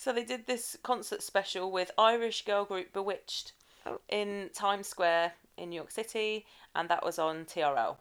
[0.00, 3.52] So they did this concert special with Irish girl group B*Witched
[3.84, 4.00] Oh.
[4.08, 7.98] in Times Square in New York City, and that was on TRL.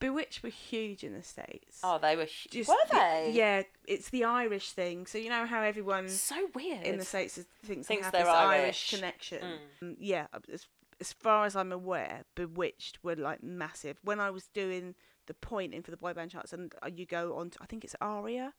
[0.00, 1.78] B*Witched were huge in the states.
[1.84, 2.26] Oh, they were.
[2.50, 3.30] Just were the- they?
[3.32, 5.06] yeah, it's the Irish thing.
[5.06, 6.82] So you know how everyone So weird.
[6.84, 8.90] in the states is- thinks, Thinks they have this Irish, Irish.
[8.90, 9.58] connection.
[9.80, 10.66] Mm, Yeah, as,
[11.00, 13.98] as far as I'm aware, B*Witched were like massive.
[14.02, 17.06] When I was doing the point in for the boy band charts, and uh, you
[17.06, 18.52] go on, to, I think it's Aria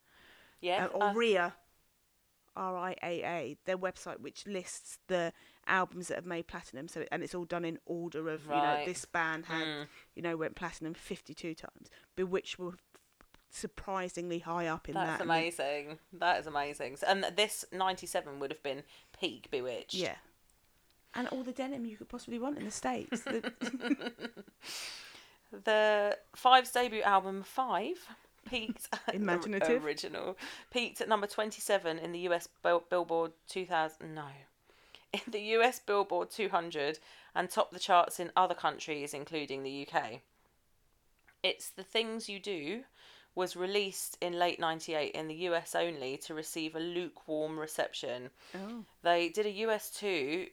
[0.62, 0.86] yeah.
[0.86, 1.53] uh, or uh, RIA,
[2.56, 5.32] R I A A, their website, which lists the
[5.68, 6.88] albums that have made platinum.
[6.88, 9.88] So and it's all done in order of you know this band had Mm.
[10.16, 11.90] you know went platinum 52 times.
[12.16, 12.74] B*Witched were
[13.50, 15.22] surprisingly high up in that's that.
[15.22, 16.00] and- amazing.
[16.14, 16.98] That is amazing.
[17.08, 18.84] And this '97 would have been
[19.20, 19.94] peak B*Witched.
[19.94, 20.16] Yeah.
[21.14, 23.24] And all the denim you could possibly want in the States.
[25.52, 27.98] The Five's debut album Five
[28.49, 29.84] peaked at Imaginative.
[29.84, 30.38] original
[30.71, 32.47] peaked at number 27 in the US
[32.89, 34.27] Billboard 2000 no
[35.13, 36.99] in the US Billboard 200
[37.36, 40.21] and topped the charts in other countries including the UK.
[41.43, 42.84] It's the Things You Do
[43.34, 48.30] was released in late 98 in the US only to receive a lukewarm reception.
[48.56, 48.84] oh.
[49.04, 50.47] They did a US two.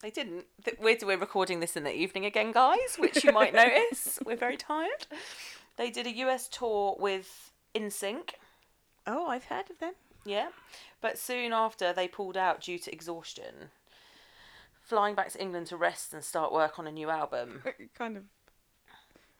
[0.00, 0.46] They didn't.
[0.80, 4.18] We're, we're recording this in the evening again, guys, which you might notice.
[4.24, 5.06] We're very tired.
[5.76, 8.30] They did a US tour with NSYNC.
[9.06, 9.94] Oh, I've heard of them.
[10.24, 10.48] Yeah,
[11.00, 13.70] but soon after they pulled out due to exhaustion,
[14.80, 17.62] flying back to England to rest and start work on a new album.
[17.98, 18.24] kind of.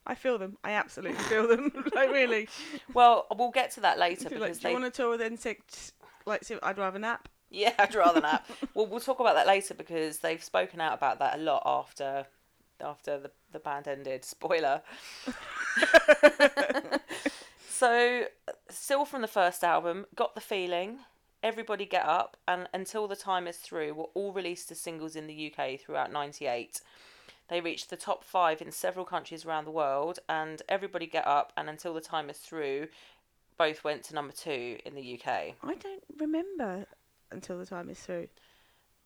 [0.05, 0.57] I feel them.
[0.65, 1.71] I absolutely feel them.
[1.95, 2.49] like really.
[2.93, 4.81] Well, we'll get to that later Like, because do you they.
[4.81, 5.93] want to tour with insects?
[6.27, 7.29] Like, see, I'd rather nap.
[7.51, 8.49] Yeah, I'd rather nap.
[8.75, 12.27] well, we'll talk about that later because they've spoken out about that a lot after
[12.81, 14.25] after the the band ended.
[14.25, 14.83] Spoiler.
[17.69, 18.25] so,
[18.69, 20.99] still from the first album, got the feeling.
[21.43, 25.27] Everybody Get Up and Until the Time Is Through were all released as singles in
[25.27, 26.81] the UK throughout 98.
[27.49, 31.53] They reached the top five in several countries around the world, and Everybody Get Up
[31.57, 32.89] and Until the Time Is Through
[33.59, 35.29] both went to number two in the UK.
[35.63, 36.87] I don't remember
[37.31, 38.29] until the time is through.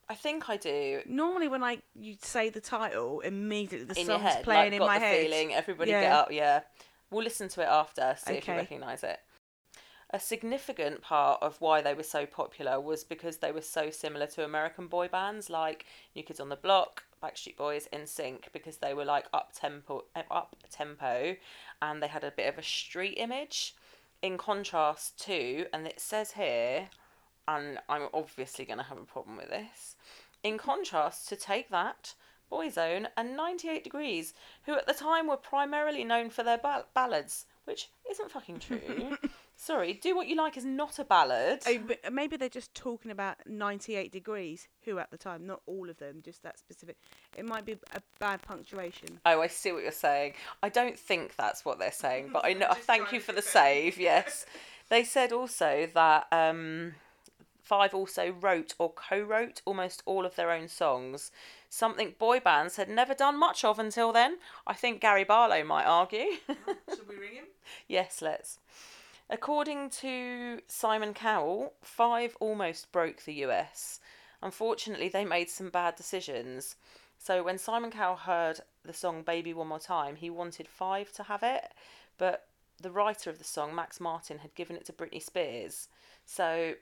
[0.08, 1.00] I think I do.
[1.06, 4.78] Normally, when I you say the title, immediately the in song's head, playing like, in
[4.78, 5.20] got my the head.
[5.24, 5.54] feeling.
[5.54, 6.00] Everybody Yeah.
[6.02, 6.60] get up, yeah.
[7.10, 9.20] We'll listen to it after, see if you recognise it.
[10.10, 14.26] A significant part of why they were so popular was because they were so similar
[14.28, 18.94] to American boy bands like New Kids on the Block, Backstreet Boys, NSYNC, because they
[18.94, 21.36] were like up tempo, eh, up tempo,
[21.82, 23.74] and they had a bit of a street image.
[24.22, 26.88] In contrast to, and it says here,
[27.48, 29.96] and I'm obviously going to have a problem with this.
[30.42, 32.14] In contrast to Take That,
[32.50, 37.46] Boyzone, and 98 Degrees, who at the time were primarily known for their ba- ballads,
[37.64, 39.16] which isn't fucking true.
[39.58, 41.60] Sorry, Do What You Like is not a ballad.
[41.66, 45.88] Oh, but maybe they're just talking about 98 degrees, who at the time, not all
[45.88, 46.96] of them, just that specific.
[47.36, 49.18] It might be a bad punctuation.
[49.24, 50.34] Oh, I see what you're saying.
[50.62, 52.72] I don't think that's what they're saying, but I know.
[52.74, 53.98] Thank you for the save.
[53.98, 54.44] Yes,
[54.90, 56.94] they said also that um,
[57.66, 61.32] Five also wrote or co-wrote almost all of their own songs.
[61.68, 64.36] Something boy bands had never done much of until then.
[64.68, 66.36] I think Gary Barlow might argue.
[66.88, 67.46] Should we ring him?
[67.88, 68.60] yes, let's.
[69.28, 73.98] According to Simon Cowell, Five almost broke the US.
[74.40, 76.76] Unfortunately, they made some bad decisions.
[77.18, 81.24] So when Simon Cowell heard the song Baby One More Time, he wanted Five to
[81.24, 81.64] have it,
[82.16, 82.46] but
[82.80, 85.88] the writer of the song, Max Martin, had given it to Britney Spears.
[86.24, 86.74] So,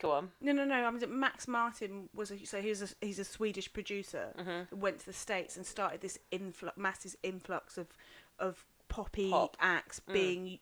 [0.00, 0.30] go on.
[0.40, 0.74] No, no, no.
[0.84, 4.78] I mean, Max Martin was a, so he's a he's a Swedish producer Mm-hmm.
[4.80, 7.88] went to the states and started this influx, massive influx of
[8.38, 9.56] of poppy Pop.
[9.60, 10.58] acts being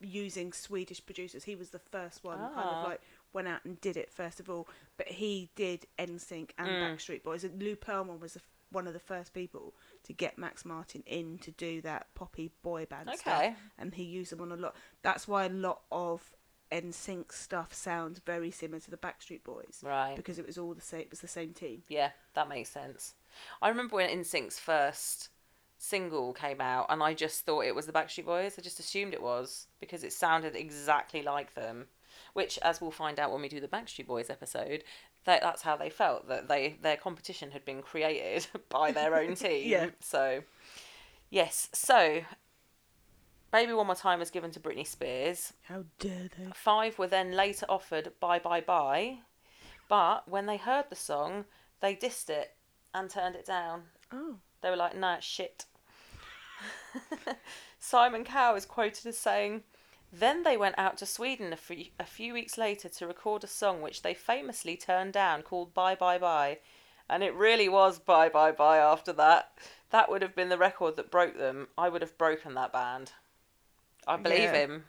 [0.00, 1.44] using Swedish producers.
[1.44, 2.82] He was the first one, kind Ah.
[2.82, 3.00] of like
[3.32, 4.66] went out and did it first of all.
[4.96, 6.80] But he did NSYNC and Mm.
[6.96, 7.44] Backstreet Boys.
[7.44, 11.38] And Lou Pearlman was the, one of the first people to get Max Martin in
[11.38, 13.16] to do that poppy boy band Okay.
[13.18, 14.74] stuff, and he used them on a lot.
[15.02, 16.30] That's why a lot of
[16.72, 20.14] NSYNC stuff sounds very similar to the Backstreet Boys, Right.
[20.16, 21.00] Because it was all the same.
[21.00, 21.82] It was the same team.
[21.88, 23.14] Yeah, that makes sense.
[23.60, 25.28] I remember when NSYNC's first
[25.78, 28.56] single came out, and I just thought it was the Backstreet Boys.
[28.58, 31.86] I just assumed it was because it sounded exactly like them.
[32.32, 34.84] Which, as we'll find out when we do the Backstreet Boys episode,
[35.24, 39.34] that that's how they felt that they their competition had been created by their own
[39.36, 39.68] team.
[39.68, 39.90] Yeah.
[40.00, 40.42] So,
[41.30, 41.68] yes.
[41.72, 42.20] So,
[43.52, 45.52] Baby One More Time was given to Britney Spears.
[45.62, 46.50] How dare they?
[46.54, 49.18] Five were then later offered Bye Bye Bye,
[49.88, 51.46] but when they heard the song,
[51.80, 52.54] they dissed it
[52.94, 53.82] and turned it down.
[54.12, 55.64] Oh, They were like, nah, it's shit.
[57.78, 59.62] Simon Cowell is quoted as saying,
[60.12, 63.48] Then they went out to Sweden a few, a few weeks later to record a
[63.48, 66.58] song which they famously turned down called Bye Bye Bye.
[67.08, 69.52] And it really was Bye Bye Bye after that.
[69.90, 71.68] That would have been the record that broke them.
[71.76, 73.12] I would have broken that band.
[74.06, 74.52] I believe Yeah.
[74.54, 74.84] him.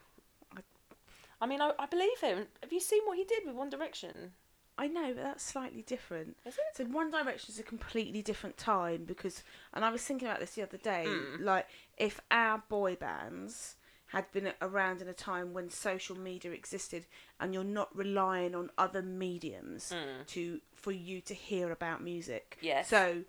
[1.40, 2.48] I mean, I, I believe him.
[2.62, 4.34] Have you seen what he did with One Direction?
[4.78, 6.38] I know, but that's slightly different.
[6.46, 6.62] Is it?
[6.76, 9.44] So One Direction is a completely different time because,
[9.74, 11.06] and I was thinking about this the other day.
[11.08, 11.44] Hmm.
[11.44, 13.76] Like, if our boy bands
[14.08, 17.06] had been around in a time when social media existed,
[17.40, 19.94] and you're not relying on other mediums
[20.28, 22.58] to for you to hear about music.
[22.62, 22.90] Yes.
[22.90, 23.24] So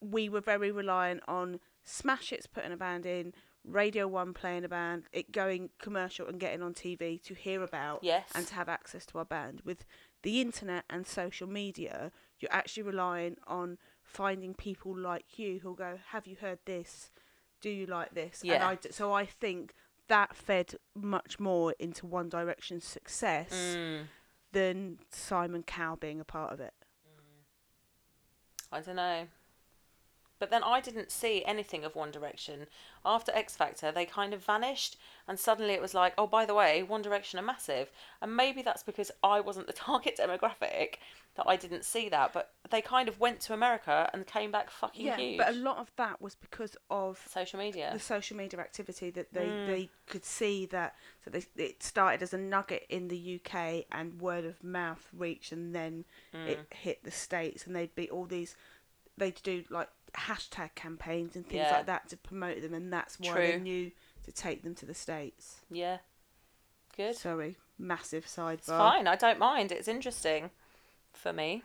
[0.00, 4.68] we were very reliant on Smash Hits putting a band in, Radio One playing a
[4.68, 8.30] band, it going commercial and getting on TV to hear about Yes.
[8.34, 9.60] and to have access to our band.
[9.64, 9.84] With
[10.22, 15.98] the internet and social media, you're actually relying on finding people like you who'll go,
[16.08, 17.10] "Have you heard this?
[17.60, 18.66] Do you like this?" And Yeah.
[18.68, 19.74] I d- so I think
[20.08, 24.08] that fed much more into One Direction's success Mm.
[24.52, 26.74] than Simon Cowell being a part of it.
[28.72, 29.28] I don't know.
[30.40, 32.66] But then I didn't see anything of One Direction.
[33.04, 34.96] After X Factor, they kind of vanished,
[35.28, 37.92] and suddenly it was like, oh, by the way, One Direction are massive.
[38.20, 40.94] And maybe that's because I wasn't the target demographic
[41.36, 42.32] that I didn't see that.
[42.32, 45.38] But they kind of went to America and came back fucking yeah, huge.
[45.38, 47.90] but a lot of that was because of Social media.
[47.92, 49.66] the social media activity that they, Mm.
[49.66, 54.20] they could see that so they it started as a nugget in the UK and
[54.20, 56.46] word of mouth reached and then Mm.
[56.48, 58.54] it hit the states and they'd be all these
[59.16, 61.76] they'd do like hashtag campaigns and things Yeah.
[61.76, 63.60] like that to promote them and that's why they True.
[63.60, 63.90] knew
[64.24, 65.60] to take them to the states.
[65.70, 65.98] Yeah.
[66.96, 67.16] Good.
[67.16, 68.52] Sorry, massive sidebar.
[68.54, 69.06] It's fine.
[69.06, 69.72] I don't mind.
[69.72, 70.50] It's interesting
[71.12, 71.62] for me.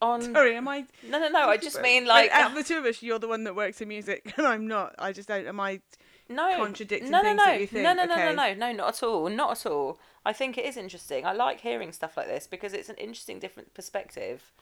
[0.00, 0.86] On Sorry, am I?
[1.08, 1.48] no, no, no.
[1.48, 3.80] I just mean like out of the two of us, you're the one that works
[3.80, 4.94] in music, and I'm not.
[4.98, 5.46] I just don't.
[5.46, 5.80] Am I?
[6.28, 7.44] no contradicting no, no, things no.
[7.44, 8.34] that you think, No, no, no, okay.
[8.34, 9.28] no, no, no, not at all.
[9.28, 9.98] Not at all.
[10.24, 11.24] I think it is interesting.
[11.24, 14.52] I like hearing stuff like this because it's an interesting, different perspective.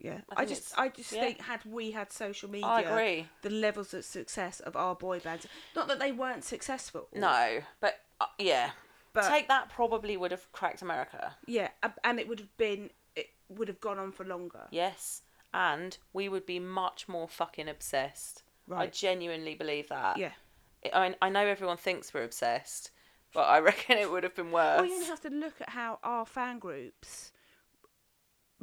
[0.00, 1.20] Yeah, I I, just, I just yeah.
[1.20, 3.26] think had we had social media, I agree.
[3.42, 5.46] the levels of success of our boy bands.
[5.74, 7.08] Not that they weren't successful.
[7.14, 8.70] No, but uh, yeah,
[9.12, 11.34] but take that probably would have cracked America.
[11.46, 11.68] yeah,
[12.04, 14.66] and it would have been, it would have gone on for longer.
[14.70, 15.22] Yes,
[15.54, 18.42] and we would be much more fucking obsessed.
[18.70, 20.16] I genuinely believe that.
[20.18, 20.32] Yeah.
[20.92, 22.90] I mean, I know everyone thinks we're obsessed,
[23.32, 24.80] but I reckon it would have been worse.
[24.80, 27.32] Well, you only have to look at how our fan groups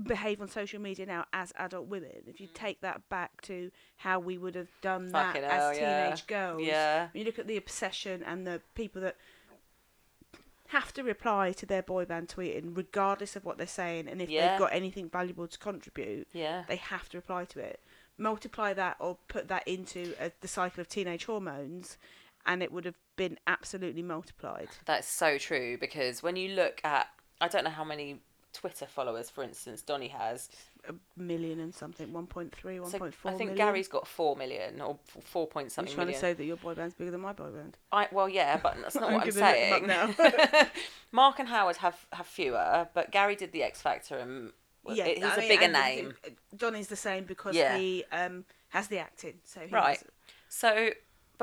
[0.01, 2.23] behave on social media now as adult women.
[2.25, 2.53] If you mm.
[2.53, 6.03] take that back to how we would have done that Fucking as hell, yeah.
[6.05, 6.61] teenage girls.
[6.63, 7.07] Yeah.
[7.13, 9.17] When you look at the obsession and the people that
[10.67, 14.29] have to reply to their boy band tweeting regardless of what they're saying and if
[14.29, 14.51] Yeah.
[14.51, 16.63] they've got anything valuable to contribute, Yeah.
[16.67, 17.79] they have to reply to it.
[18.17, 21.97] Multiply that or put that into a, the cycle of teenage hormones
[22.45, 24.69] and it would have been absolutely multiplied.
[24.85, 27.07] That's so true because when you look at,
[27.39, 28.21] I don't know how many
[28.53, 30.49] Twitter followers, for instance, Donnie has.
[30.87, 33.55] a million and something, 1.3, 1.4 So I think million.
[33.55, 36.19] Gary's got four million or f- four point You're something trying million.
[36.21, 37.77] to say that your boy band's bigger than my boy band.
[37.91, 40.51] I, well, yeah, but that's not I'm what I'm gonna look them saying.
[40.61, 40.67] up
[41.11, 44.51] Mark and Howard have, have fewer, but Gary did the X Factor and
[44.83, 46.13] well, Yeah, he's I a mean, bigger name.
[46.55, 47.77] Johnny's the same because Yeah.
[47.77, 49.35] he um, has the acting.
[49.45, 50.01] So Right.
[50.49, 50.89] So,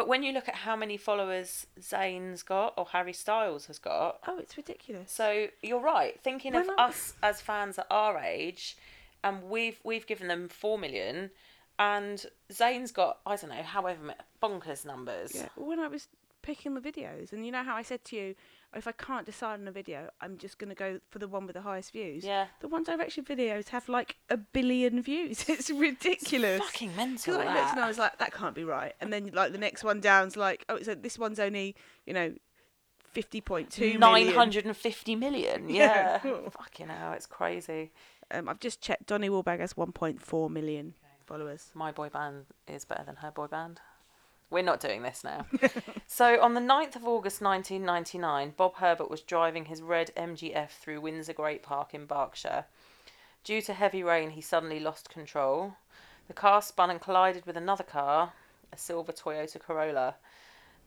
[0.01, 4.19] but when you look at how many followers Zayn's got or Harry Styles has got,
[4.27, 5.13] Oh, it's ridiculous.
[5.13, 6.19] so you're right.
[6.23, 8.79] Thinking of us as fans at our age,
[9.23, 11.31] and we've we've given them four million,
[11.79, 15.33] and Zayn's got I don't know, however bonkers numbers.
[15.35, 15.49] Yeah.
[15.57, 16.09] When I was
[16.41, 18.35] picking the videos, and you know how I said to you,
[18.77, 21.47] if I can't decide on a video, I'm just going to go for the one
[21.47, 22.25] with the highest views.
[22.25, 22.47] Yeah.
[22.61, 25.45] The One Direction videos have like a billion views.
[25.49, 26.61] It's ridiculous.
[26.61, 27.39] Fucking mental.
[27.39, 28.95] Because I looked and I was like, that can't be right.
[29.01, 31.75] And then like the next one down's like, oh, so this one's only
[32.07, 32.33] you know,
[33.13, 34.35] fifty point two Nine million.
[34.35, 35.69] hundred and fifty million.
[35.69, 36.21] Yeah.
[36.25, 36.49] Yeah.
[36.51, 37.91] Fucking hell, it's crazy.
[38.31, 39.07] Um, I've just checked.
[39.07, 40.95] Donnie Wahlberg has one point four million
[41.27, 41.71] followers.
[41.75, 43.81] My boy band is better than her boy band.
[44.51, 45.47] We're not doing this now.
[46.09, 51.01] so, on the 9th of August 1999, Bob Herbert was driving his red MGF through
[51.01, 52.65] Windsor Great Park in Berkshire.
[53.45, 55.77] Due to heavy rain, he suddenly lost control.
[56.27, 58.33] The car spun and collided with another car,
[58.73, 60.17] a silver Toyota Corolla.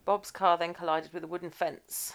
[0.06, 2.14] Bob's car then collided with a wooden fence.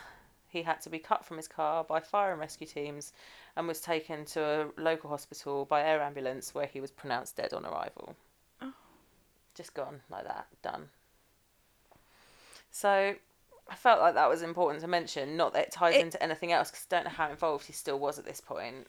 [0.48, 3.12] He had to be cut from his car by fire and rescue teams
[3.56, 7.52] and was taken to a local hospital by air ambulance where he was pronounced dead
[7.52, 8.14] on arrival.
[8.60, 8.72] Oh.
[9.54, 10.88] Just gone like that, done.
[12.70, 13.14] So
[13.68, 16.52] I felt like that was important to mention, not that it ties It- into anything
[16.52, 18.86] else because I don't know how involved he still was at this point.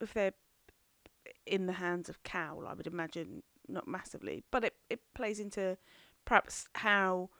[0.00, 0.34] If they're
[1.46, 5.76] in the hands of Cowell, I would imagine not massively, but it it plays into
[6.24, 7.30] perhaps how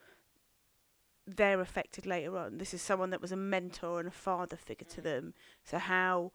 [1.27, 2.59] they're affected later on.
[2.59, 5.05] This is someone that was a mentor and a father figure to mm.
[5.05, 5.35] them.
[5.64, 6.33] So how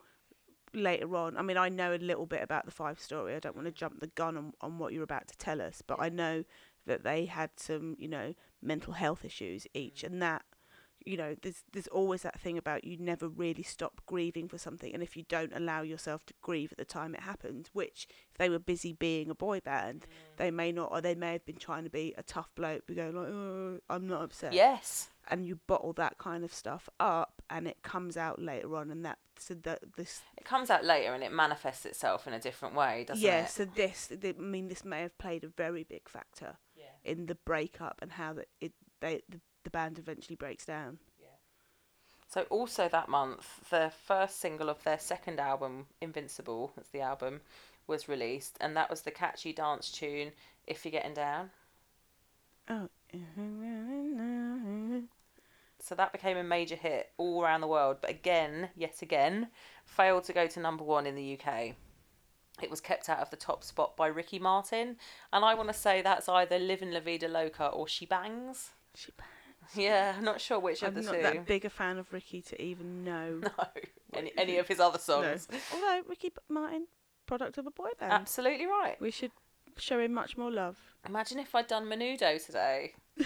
[0.74, 3.34] later on, I mean, I know a little bit about the five story.
[3.34, 5.82] I don't want to jump the gun on, on what you're about to tell us,
[5.86, 6.44] but I know
[6.86, 10.06] that they had some, you know, mental health issues each, mm.
[10.08, 10.42] and that,
[11.04, 14.92] you know, there's there's always that thing about you never really stop grieving for something,
[14.94, 18.38] and if you don't allow yourself to grieve at the time it happened, which if
[18.38, 20.36] they were busy being a boy band, mm.
[20.36, 22.94] they may not, or they may have been trying to be a tough bloke, be
[22.94, 25.10] going like, oh, I'm not upset Yes.
[25.28, 29.04] and you bottle that kind of stuff up and it comes out later on and
[29.04, 32.74] that so that this It comes out later and it manifests itself in a different
[32.76, 33.50] way, doesn't yeah it?
[33.50, 36.71] so this th- i mean this may have played a very big factor Yeah.
[37.04, 40.98] In the breakup and how that it they the, the band eventually breaks down
[42.28, 47.42] So also that month, the first single of their second album, Invincible, that's the album,
[47.86, 50.32] was released, and that was the catchy dance tune
[50.66, 51.50] "If You're Getting Down."
[52.70, 52.88] oh
[55.78, 59.48] So that became a major hit all around the world, but again, yet again,
[59.84, 61.74] failed to go to number one in the UK.
[62.62, 64.96] It was kept out of the top spot by Ricky Martin,
[65.32, 68.70] and I want to say that's either Livin' La Vida Loca or She Bangs.
[68.94, 69.28] She bangs.
[69.74, 71.22] Yeah, I'm not sure which I'm of the not two.
[71.22, 73.40] that big a fan of Ricky to even know.
[74.14, 75.22] No, any, any of his other No.
[75.22, 75.48] songs.
[75.72, 76.86] Although Ricky Martin,
[77.26, 78.96] product of a boy band, Absolutely right.
[79.00, 79.30] we should
[79.78, 80.76] show him much more love.
[81.08, 82.92] Imagine if I'd done Menudo today.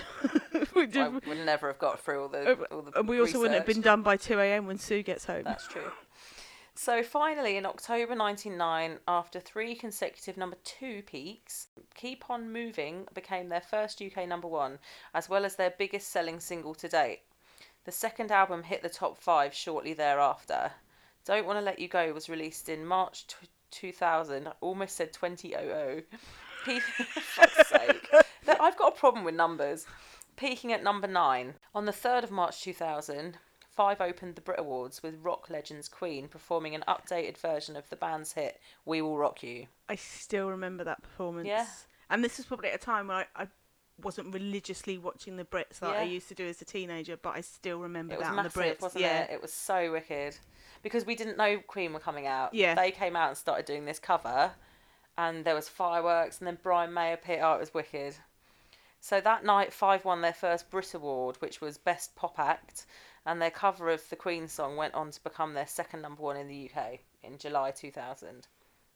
[0.75, 1.27] we I did.
[1.27, 3.67] would never have got through all the uh, all the and we also wouldn't have
[3.67, 3.83] research.
[3.83, 4.67] been done by 2 a.m.
[4.67, 5.43] when Sue gets home.
[5.45, 5.83] That's true.
[6.79, 13.49] So finally, in October 1999, after three consecutive number two peaks, Keep On Moving became
[13.49, 14.79] their first UK number one,
[15.15, 17.23] as well as their biggest selling single to date.
[17.87, 20.71] The second album hit the top five shortly thereafter.
[21.25, 24.47] Don't Want to Let You Go was released in March t- 2000.
[24.47, 26.05] I almost said 2000.
[26.67, 28.07] Pe- fuck's sake.
[28.61, 29.87] I've got a problem with numbers.
[30.37, 31.55] Peaking at number nine.
[31.75, 33.39] On the 3rd of March 2000,
[33.77, 37.97] Five opened the Brit Awards with rock legends Queen performing an updated version of the
[37.97, 39.67] band's hit We Will Rock You.
[39.87, 41.47] I still remember that performance.
[41.47, 41.67] Yeah.
[42.09, 43.47] And this was probably at a time where I, I
[44.03, 47.43] wasn't religiously watching the Brits like I used to do as a teenager, but I
[47.43, 48.81] still remember It was that on the massive, Brits.
[48.81, 49.25] wasn't yeah.
[49.25, 49.31] it?
[49.33, 50.39] It was so wicked.
[50.83, 52.55] Because we didn't know Queen were coming out.
[52.55, 52.75] Yeah.
[52.75, 54.53] They came out and started doing this cover
[55.19, 57.41] and there was fireworks and then Brian May appeared.
[57.43, 58.15] Oh, it was wicked.
[59.01, 62.87] So that night, Five won their first Brit Award, which was Best Pop Act,
[63.27, 66.37] and their cover of the Queen song went on to become their second number one
[66.37, 68.47] in the UK in July 2000.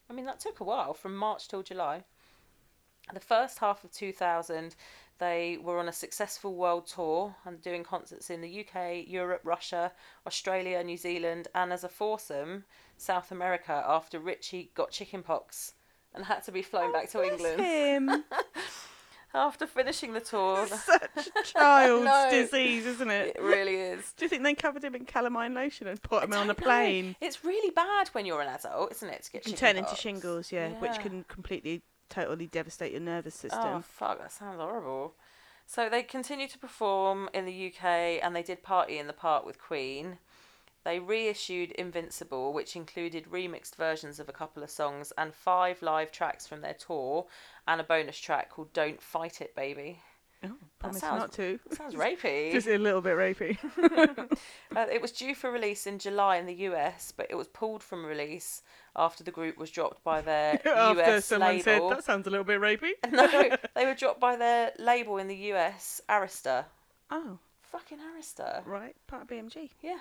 [0.09, 2.05] I mean, that took a while, from March till July.
[3.12, 4.76] The first half of 2000,
[5.18, 9.93] they were on a successful world tour and doing concerts in the UK, Europe, Russia,
[10.26, 12.64] Australia, New Zealand, and as a foursome,
[12.97, 15.74] South America after Richie got chickenpox
[16.14, 18.24] and had to be flown oh, back to England.
[19.33, 22.28] After finishing the tour, Such child's No.
[22.31, 23.37] disease, isn't it?
[23.37, 24.12] it really is.
[24.16, 26.61] Do you think they covered him in calamine lotion and put him on a Don't
[26.61, 26.64] know.
[26.66, 27.16] plane?
[27.20, 29.22] It's really bad when you're an adult, isn't it?
[29.24, 33.61] To get Can turn into shingles, yeah, which can completely, totally devastate your nervous system.
[33.62, 33.83] Oh system.
[33.83, 35.14] fuck, that sounds horrible.
[35.66, 37.85] So they continued to perform in the UK
[38.24, 40.18] and they did party in the park with Queen.
[40.85, 46.11] They reissued Invincible, which included remixed versions of a couple of songs and five live
[46.11, 47.26] tracks from their tour,
[47.68, 50.01] and a bonus track called "Don't Fight It, Baby."
[50.43, 51.61] Oh, promise sounds- not to.
[51.72, 52.51] Sounds rapey.
[52.53, 53.59] Just a little bit rapey.
[54.74, 57.83] Uh, it was due for release in July in the US, but it was pulled
[57.83, 58.62] from release
[58.95, 61.62] after the group was dropped by their After US someone label.
[61.64, 62.93] said that sounds a little bit rapey.
[63.11, 66.66] no, they were dropped by their label in the US, Arista.
[67.11, 68.64] Oh, Fucking Arista.
[68.64, 69.70] right, part of BMG.
[69.83, 69.99] Yeah.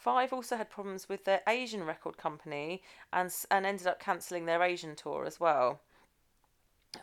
[0.00, 2.82] Five also had problems with their Asian record company
[3.12, 5.80] and and ended up cancelling their Asian tour as well.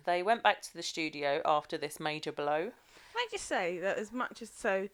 [0.05, 2.63] They went back to the studio after this major blow.
[2.63, 4.89] Can I just say that as much as so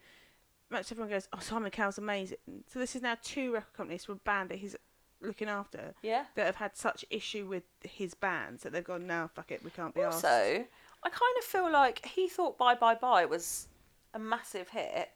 [0.69, 2.37] much everyone goes, oh Simon Cowell's amazing.
[2.67, 4.75] So this is now two record companies from a band that he's
[5.21, 6.25] looking after Yeah.
[6.35, 9.69] that have had such issue with his bands that they've gone, no, fuck it, we
[9.69, 10.25] can't be asked.
[10.25, 10.65] Also,
[11.05, 13.67] I kind of feel like he thought Bye Bye Bye was
[14.13, 15.09] a massive hit.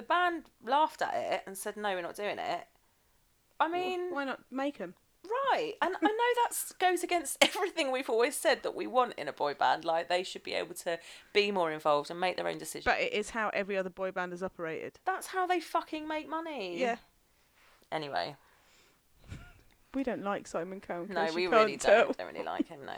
[0.00, 2.66] The band laughed at it and said, no, we're not doing it.
[3.60, 4.94] I mean, why not make them?
[5.52, 5.74] right.
[5.82, 9.32] And I know that goes against everything we've always said that we want in a
[9.34, 9.84] boy band.
[9.84, 10.98] Like, they should be able to
[11.34, 12.86] be more involved and make their own decisions.
[12.86, 14.98] But it is how every other boy band has operated.
[15.04, 16.80] That's how they fucking make money.
[16.80, 16.96] Yeah.
[17.92, 18.36] Anyway,
[19.94, 21.08] We don't like Simon Cowell.
[21.10, 22.06] no, we really tell.
[22.06, 22.16] don't.
[22.16, 22.86] Don't really like him.
[22.86, 22.94] No.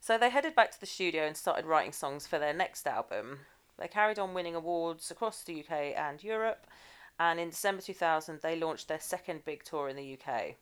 [0.00, 3.40] So they headed back to the studio and started writing songs for their next album.
[3.78, 6.66] They carried on winning awards across the UK and Europe,
[7.18, 10.56] and in December 2000 they launched their second big tour in the UK.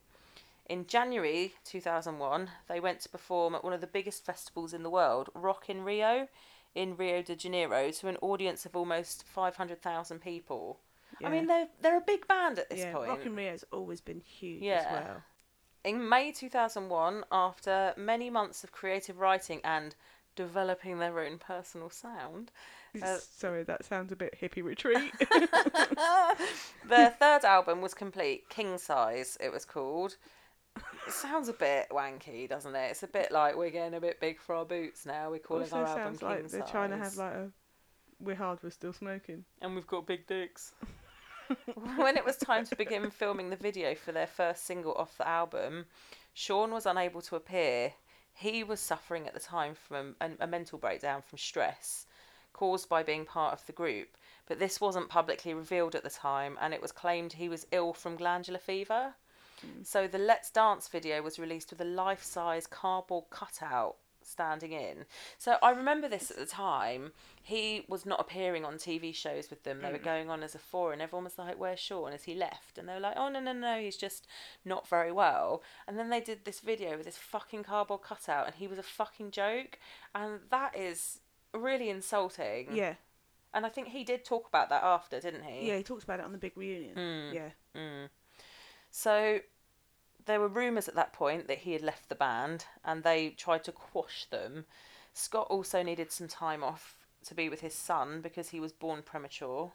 [0.66, 4.90] In January 2001, they went to perform at one of the biggest festivals in the
[4.90, 6.28] world, Rock in Rio,
[6.74, 10.80] in Rio de Janeiro, to an audience of almost 500,000 people.
[11.22, 13.08] I mean, they're they're a big band at this yeah, point.
[13.08, 14.78] Rock and has always been huge Yeah.
[14.78, 15.22] as well.
[15.84, 19.94] In May 2001, after many months of creative writing and
[20.34, 22.50] developing their own personal sound,
[23.03, 25.12] Uh, Sorry, that sounds a bit hippie retreat.
[26.88, 30.16] their third album was complete, King Size, it was called.
[31.07, 32.90] It sounds a bit wanky, doesn't it?
[32.90, 35.30] It's a bit like we're getting a bit big for our boots now.
[35.30, 37.51] We're calling also our album sounds King like they're trying to have like a
[38.20, 39.45] we're hard, we're still smoking.
[39.61, 40.72] and we've got big dicks.
[41.97, 45.28] when it was time to begin filming the video for their first single off the
[45.28, 45.84] album,
[46.32, 47.92] Sean was unable to appear.
[48.32, 52.07] He was suffering at the time from a, a mental breakdown from stress
[52.55, 56.57] caused by being part of the group, but this wasn't publicly revealed at the time
[56.61, 59.14] and it was claimed he was ill from glandular fever.
[59.61, 59.82] Hmm.
[59.82, 63.96] So the Let's Dance video was released with a life size cardboard cutout
[64.26, 65.05] standing in.
[65.38, 67.12] So I remember this at the time.
[67.42, 69.82] He was not appearing on TV shows with them.
[69.82, 70.05] They were hmm.
[70.05, 72.12] going on as a four, and everyone was like, "Where's Sean?
[72.12, 74.26] As he left?" And they were like, "Oh no, no, no, he's just
[74.64, 78.55] not very well." And then they did this video with this fucking cardboard cutout, and
[78.55, 79.78] he was a fucking joke,
[80.14, 81.20] and that is
[81.55, 82.68] really insulting.
[82.74, 82.94] Yeah.
[83.52, 85.68] And I think he did talk about that after, didn't he?
[85.68, 86.96] Yeah, he talked about it on the big reunion.
[86.96, 87.34] Mm.
[87.34, 88.07] Yeah.
[88.90, 89.40] So
[90.26, 93.64] there were rumours at that point that he had left the band and they tried
[93.64, 94.64] to quash them.
[95.12, 96.96] Scott also needed some time off
[97.26, 99.72] to be with his son because he was born premature.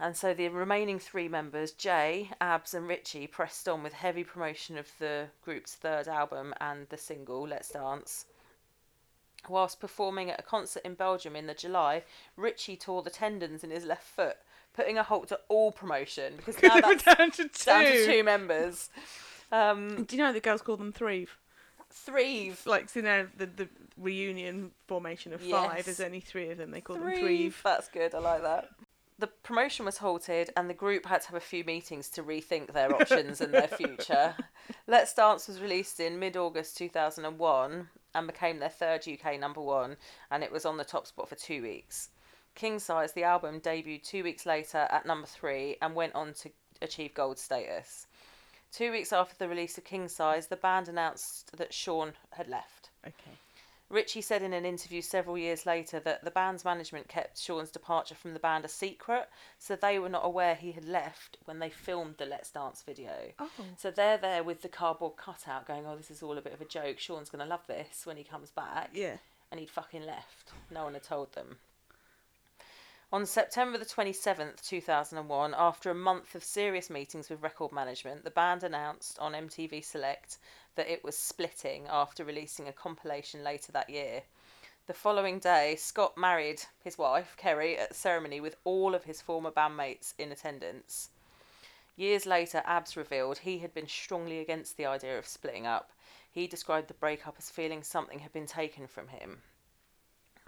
[0.00, 4.78] And so the remaining three members, Jay, Abs, and Richie, pressed on with heavy promotion
[4.78, 8.24] of the group's third album and the single, Let's Dance.
[9.48, 12.02] Whilst performing at a concert in Belgium in the July,
[12.36, 14.36] Richie tore the tendons in his left foot,
[14.74, 17.64] putting a halt to all promotion because now that's down to two.
[17.64, 18.90] down to two members.
[19.50, 21.26] Um, Do you know the girls call them Three?
[21.90, 22.52] three.
[22.66, 25.84] Like, you know, the, the reunion formation of five, Yes.
[25.86, 26.70] there's only three of them.
[26.70, 27.16] They call them Three.
[27.48, 27.52] Three.
[27.64, 28.14] That's good.
[28.14, 28.68] I like that.
[29.18, 32.72] The promotion was halted, and the group had to have a few meetings to rethink
[32.72, 34.36] their options and their future.
[34.86, 37.88] Let's Dance was released in mid August 2001
[38.18, 39.96] and became their third UK number one,
[40.30, 42.10] and it was on the top spot for two weeks.
[42.54, 46.50] King Size, the album, debuted two weeks later at number three and went on to
[46.82, 48.06] achieve gold status.
[48.72, 52.90] Two weeks after the release of King Size, the band announced that Sean had left.
[53.06, 53.36] Okay.
[53.90, 58.14] Richie said in an interview several years later that the band's management kept Sean's departure
[58.14, 59.28] from the band a secret,
[59.58, 63.32] so they were not aware he had left when they filmed the Let's Dance video.
[63.38, 63.50] Oh.
[63.78, 66.60] So they're there with the cardboard cutout going, oh, this is all a bit of
[66.60, 66.98] a joke.
[66.98, 68.90] Sean's going to love this when he comes back.
[68.92, 69.16] Yeah.
[69.50, 70.52] And he'd fucking left.
[70.70, 71.56] No one had told them.
[73.10, 78.30] On September the 27th, 2001, after a month of serious meetings with record management, the
[78.30, 80.36] band announced on MTV Select
[80.74, 84.22] that it was splitting after releasing a compilation later that year.
[84.86, 89.20] The following day, Scott married his wife, Kerry, at a ceremony with all of his
[89.20, 91.10] former bandmates in attendance.
[91.94, 95.90] Years later, Abs revealed he had been strongly against the idea of splitting up.
[96.30, 99.42] He described the breakup as feeling something had been taken from him.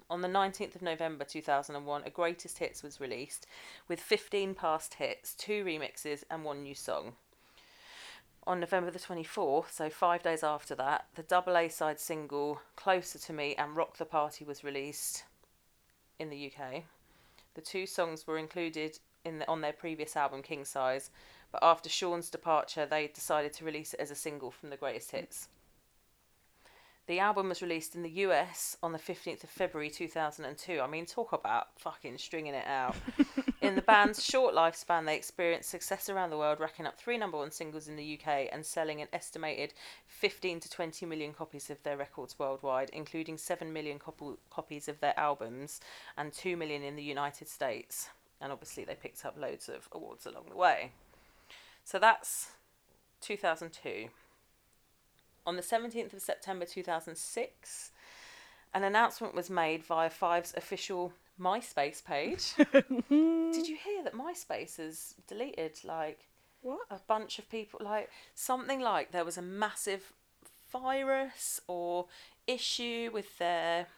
[0.08, 3.46] On the 19th of November 2001, a greatest hits was released
[3.88, 7.14] with 15 past hits, two remixes, and one new song.
[8.46, 13.18] On November the 24th, so five days after that, the double A side single Closer
[13.18, 15.24] to Me and Rock the Party was released
[16.18, 16.84] in the UK.
[17.54, 21.10] The two songs were included in the, on their previous album King Size,
[21.52, 25.10] but after Sean's departure, they decided to release it as a single from the greatest
[25.10, 25.48] hits.
[27.10, 30.80] The album was released in the US on the 15th of February 2002.
[30.80, 32.94] I mean, talk about fucking stringing it out.
[33.60, 37.36] in the band's short lifespan, they experienced success around the world, racking up three number
[37.36, 39.74] one singles in the UK and selling an estimated
[40.06, 45.00] 15 to 20 million copies of their records worldwide, including 7 million cop- copies of
[45.00, 45.80] their albums
[46.16, 48.08] and 2 million in the United States.
[48.40, 50.92] And obviously, they picked up loads of awards along the way.
[51.82, 52.52] So that's
[53.20, 54.10] 2002.
[55.50, 57.90] On the 17th of September 2006,
[58.72, 62.54] an announcement was made via Five's official MySpace page.
[63.10, 66.20] Did you hear that MySpace has deleted like
[66.62, 66.82] What?
[66.88, 67.80] a bunch of people?
[67.82, 70.12] Like something like there was a massive
[70.70, 72.06] virus or
[72.46, 73.88] issue with their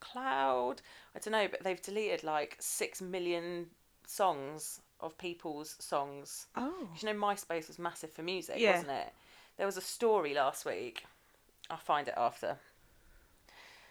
[0.00, 0.82] cloud.
[1.16, 3.68] I don't know, but they've deleted like six million
[4.06, 6.48] songs of people's songs.
[6.54, 6.86] Oh.
[7.00, 8.72] You know, MySpace was massive for music, Yeah.
[8.72, 9.12] wasn't it?
[9.58, 11.04] There was a story last week.
[11.68, 12.58] I'll find it after.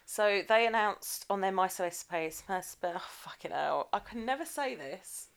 [0.05, 4.74] So they announced on their MySpace page, MySpace, oh, fucking hell, I can never say
[4.74, 5.28] this.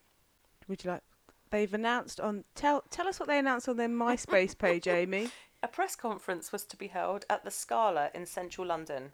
[0.68, 1.02] Would you like?
[1.50, 2.44] They've announced on.
[2.54, 5.30] Tell tell us what they announced on their MySpace page, Amy.
[5.64, 9.12] A press conference was to be held at the Scala in central London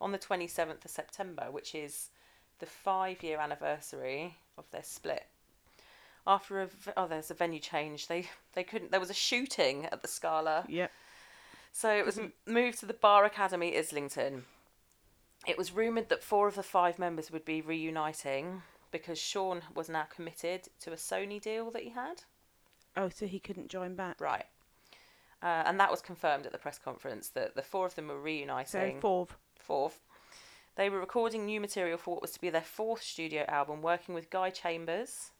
[0.00, 2.08] on the 27th of September, which is
[2.58, 5.26] the five year anniversary of their split.
[6.26, 8.08] After a oh, there's a venue change.
[8.08, 8.90] They they couldn't.
[8.90, 10.64] There was a shooting at the Scala.
[10.68, 10.90] Yep.
[11.72, 14.44] So it was moved to the Bar Academy, Islington.
[15.46, 19.88] It was rumoured that four of the five members would be reuniting because Sean was
[19.88, 22.22] now committed to a Sony deal that he had.
[22.96, 24.20] Oh, so he couldn't join back.
[24.20, 24.46] Right.
[25.42, 28.20] Uh, and that was confirmed at the press conference that the four of them were
[28.20, 28.94] reuniting.
[28.94, 29.36] So fourth.
[29.58, 30.00] Fourth.
[30.76, 34.14] They were recording new material for what was to be their fourth studio album, working
[34.14, 35.32] with Guy Chambers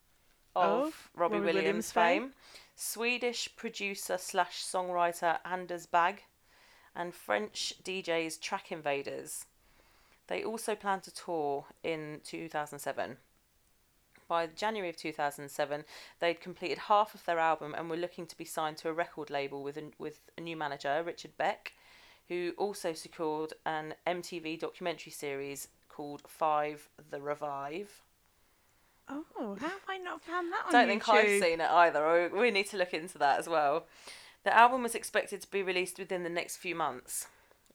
[0.57, 2.32] of Of Robbie, Robbie Williams, Williams fame, fame.
[2.74, 6.20] Swedish producer slash songwriter Anders Bagge,
[6.94, 9.44] and French DJs Track Invaders.
[10.28, 13.18] They also plan to tour in 2007.
[14.28, 15.84] By January of 2007,
[16.18, 19.30] they'd completed half of their album and were looking to be signed to a record
[19.30, 21.74] label with a, with a new manager, Richard Beck,
[22.28, 28.02] who also secured an MTV documentary series called Five The Revive.
[29.09, 30.88] Oh, how have I not found that on Don't YouTube?
[30.88, 32.30] think I've seen it either.
[32.34, 33.86] We need to look into that as well.
[34.44, 37.28] The album was expected to be released within the next few months.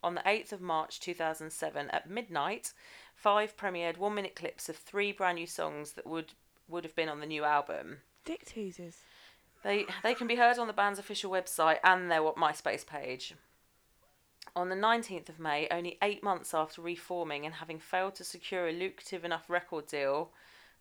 [0.04, 2.74] On the 8th of March 2007 at midnight,
[3.22, 6.34] Five premiered one minute clips of three brand new songs that would,
[6.68, 7.98] would have been on the new album.
[8.26, 8.98] Dick teasers.
[9.64, 13.36] They they can be heard on the band's official website and their MySpace page.
[14.56, 18.68] On the 19th of May, only eight months after reforming and having failed to secure
[18.68, 20.32] a lucrative enough record deal,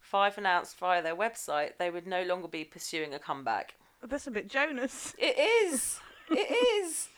[0.01, 3.75] Five announced via their website they would no longer be pursuing a comeback.
[4.03, 5.15] That's a bit Jonas.
[5.19, 6.01] It is.
[6.31, 7.09] It is.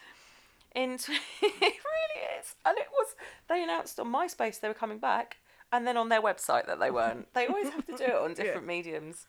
[0.74, 1.10] In tw-
[1.42, 3.14] it really is, and it was.
[3.48, 5.36] They announced on MySpace they were coming back,
[5.70, 7.32] and then on their website that they weren't.
[7.34, 9.26] They always have to do it on different mediums.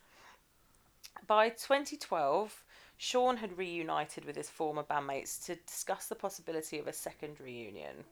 [1.26, 2.64] By 2012,
[2.96, 8.04] Sean had reunited with his former bandmates to discuss the possibility of a second reunion.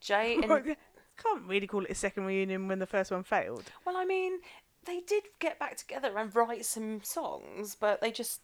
[0.00, 0.76] Jay and
[1.22, 3.64] Can't really call it a second reunion when the first one failed.
[3.84, 4.40] well, I mean,
[4.84, 8.40] they did get back together and write some songs, but they just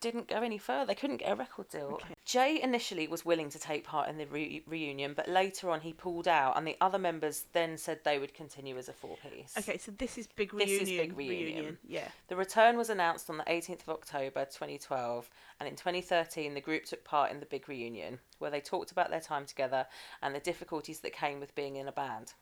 [0.00, 0.86] didn't go any further.
[0.86, 2.00] They couldn't get a record deal.
[2.24, 5.92] Jay initially was willing to take part in the re- reunion, but later on he
[5.92, 9.54] pulled out, and the other members then said they would continue as a four piece.
[9.58, 10.78] Okay, so this is big reunion.
[10.78, 11.10] This reunion.
[11.10, 11.78] is big reunion.
[11.86, 12.08] Yeah.
[12.28, 15.30] The return was announced on the 18th of October 2012,
[15.60, 19.10] and in 2013, the group took part in the big reunion, where they talked about
[19.10, 19.86] their time together
[20.22, 22.32] and the difficulties that came with being in a band.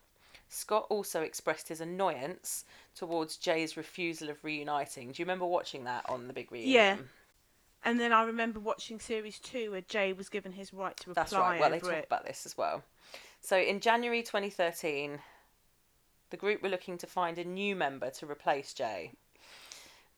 [0.49, 5.13] Scott also expressed his annoyance towards Jay's refusal of reuniting.
[5.13, 6.73] Do you remember watching that on the big reunion?
[6.73, 6.97] Yeah.
[7.85, 11.23] And then I remember watching series two where Jay was given his right to reply
[11.23, 11.61] That's right.
[11.61, 12.07] Well, they talk it.
[12.07, 12.83] about this as well.
[13.41, 15.21] So in January 2013,
[16.31, 19.13] the group were looking to find a new member to replace Jay.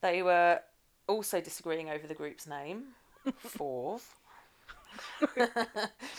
[0.01, 0.61] They were
[1.07, 2.95] also disagreeing over the group's name,
[3.37, 4.15] Fourth.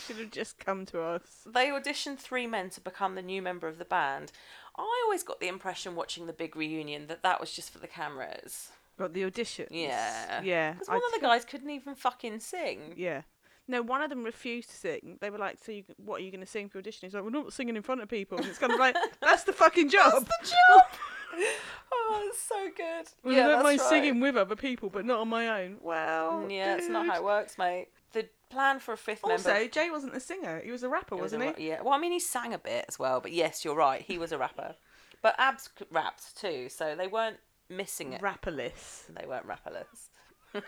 [0.07, 1.45] Should have just come to us.
[1.45, 4.31] They auditioned three men to become the new member of the band.
[4.75, 7.87] I always got the impression watching the big reunion that that was just for the
[7.87, 8.71] cameras.
[8.97, 9.67] Got the auditions.
[9.71, 10.41] Yeah.
[10.43, 10.73] Yeah.
[10.73, 12.93] Because I one of the guys couldn't even fucking sing.
[12.95, 13.21] Yeah.
[13.67, 15.17] No, one of them refused to sing.
[15.21, 17.23] They were like, "So, you, what are you going to sing for audition?" He's like,
[17.23, 19.89] "We're not singing in front of people." And it's kind of like, "That's the fucking
[19.89, 20.85] job." That's the job!
[21.93, 23.07] oh, it's so good.
[23.23, 23.89] Well, yeah, I don't mind right.
[23.89, 25.77] singing with other people, but not on my own.
[25.81, 27.87] Well, mm, Yeah, it's not how it works, mate.
[28.11, 29.49] The plan for a fifth member.
[29.49, 31.69] Also, Jay wasn't a singer; he was a rapper, It was wasn't a he?
[31.69, 31.81] ra- Yeah.
[31.83, 34.01] Well, I mean, he sang a bit as well, but yes, you're right.
[34.01, 34.75] He was a rapper.
[35.21, 37.37] But Abs rapped too, so they weren't
[37.75, 38.21] missing it.
[38.21, 39.07] Rapperless.
[39.07, 40.09] They weren't rapperless.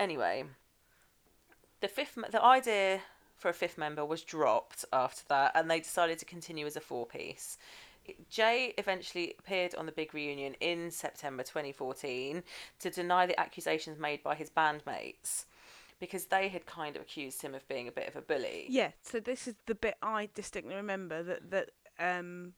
[0.00, 0.44] anyway,
[1.80, 3.00] the fifth, the idea
[3.36, 6.80] for a fifth member was dropped after that, and they decided to continue as a
[6.80, 7.58] four-piece.
[8.28, 12.42] Jay eventually appeared on the big reunion in September 2014
[12.80, 15.46] to deny the accusations made by his bandmates
[16.00, 18.66] because they had kind of accused him of being a bit of a bully.
[18.68, 18.90] Yeah.
[19.02, 22.52] So this is the bit I distinctly remember that that um,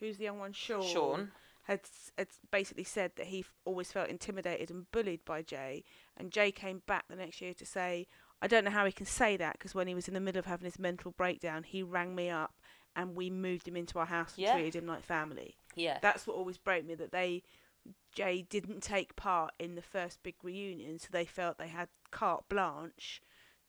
[0.00, 0.52] who's the young one?
[0.52, 0.82] Sean.
[0.82, 1.30] Sean.
[1.66, 1.80] Had
[2.16, 5.84] had basically said that he f- always felt intimidated and bullied by Jay,
[6.16, 8.06] and Jay came back the next year to say,
[8.40, 10.38] "I don't know how he can say that because when he was in the middle
[10.38, 12.54] of having his mental breakdown, he rang me up
[12.94, 14.54] and we moved him into our house and Yeah.
[14.54, 15.98] treated him like family." Yeah.
[16.00, 17.42] That's what always broke me that they
[18.12, 22.48] Jay didn't take part in the first big reunion, so they felt they had carte
[22.48, 23.20] blanche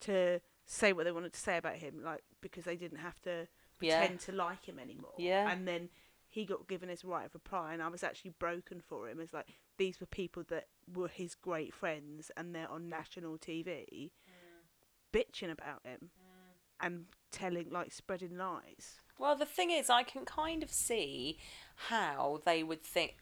[0.02, 3.48] to say what they wanted to say about him, like because they didn't have to
[3.80, 4.00] Yeah.
[4.00, 5.14] pretend to like him anymore.
[5.18, 5.50] Yeah.
[5.52, 5.90] And then
[6.38, 9.20] he got given his right of reply, and I was actually broken for him.
[9.20, 9.48] It's like
[9.80, 15.12] these were people that were his great friends, and they're on national TV, mm.
[15.12, 16.86] bitching about him mm.
[16.86, 19.00] and telling like spreading lies.
[19.18, 21.40] Well, the thing is, I can kind of see
[21.88, 23.16] how they would think.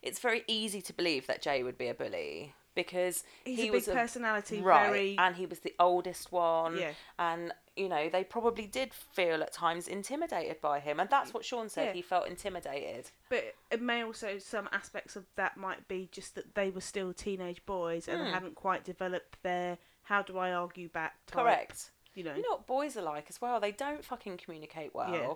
[0.00, 3.72] It's very easy to believe that Jay would be a bully because He's he a
[3.72, 4.86] was big personality, right?
[4.86, 6.76] very- And he was the oldest one.
[6.78, 6.92] Yeah.
[7.18, 11.44] And you know, they probably did feel at times intimidated by him, and that's what
[11.44, 11.86] Sean said.
[11.86, 11.92] Yeah.
[11.94, 13.10] He felt intimidated.
[13.30, 17.12] But it may also some aspects of that might be just that they were still
[17.14, 18.32] teenage boys and Hmm.
[18.34, 21.90] hadn't quite developed their how do I argue back type, Correct.
[22.14, 22.34] You know.
[22.34, 23.60] You know what boys are like as well.
[23.60, 25.34] They don't fucking communicate well, Yeah.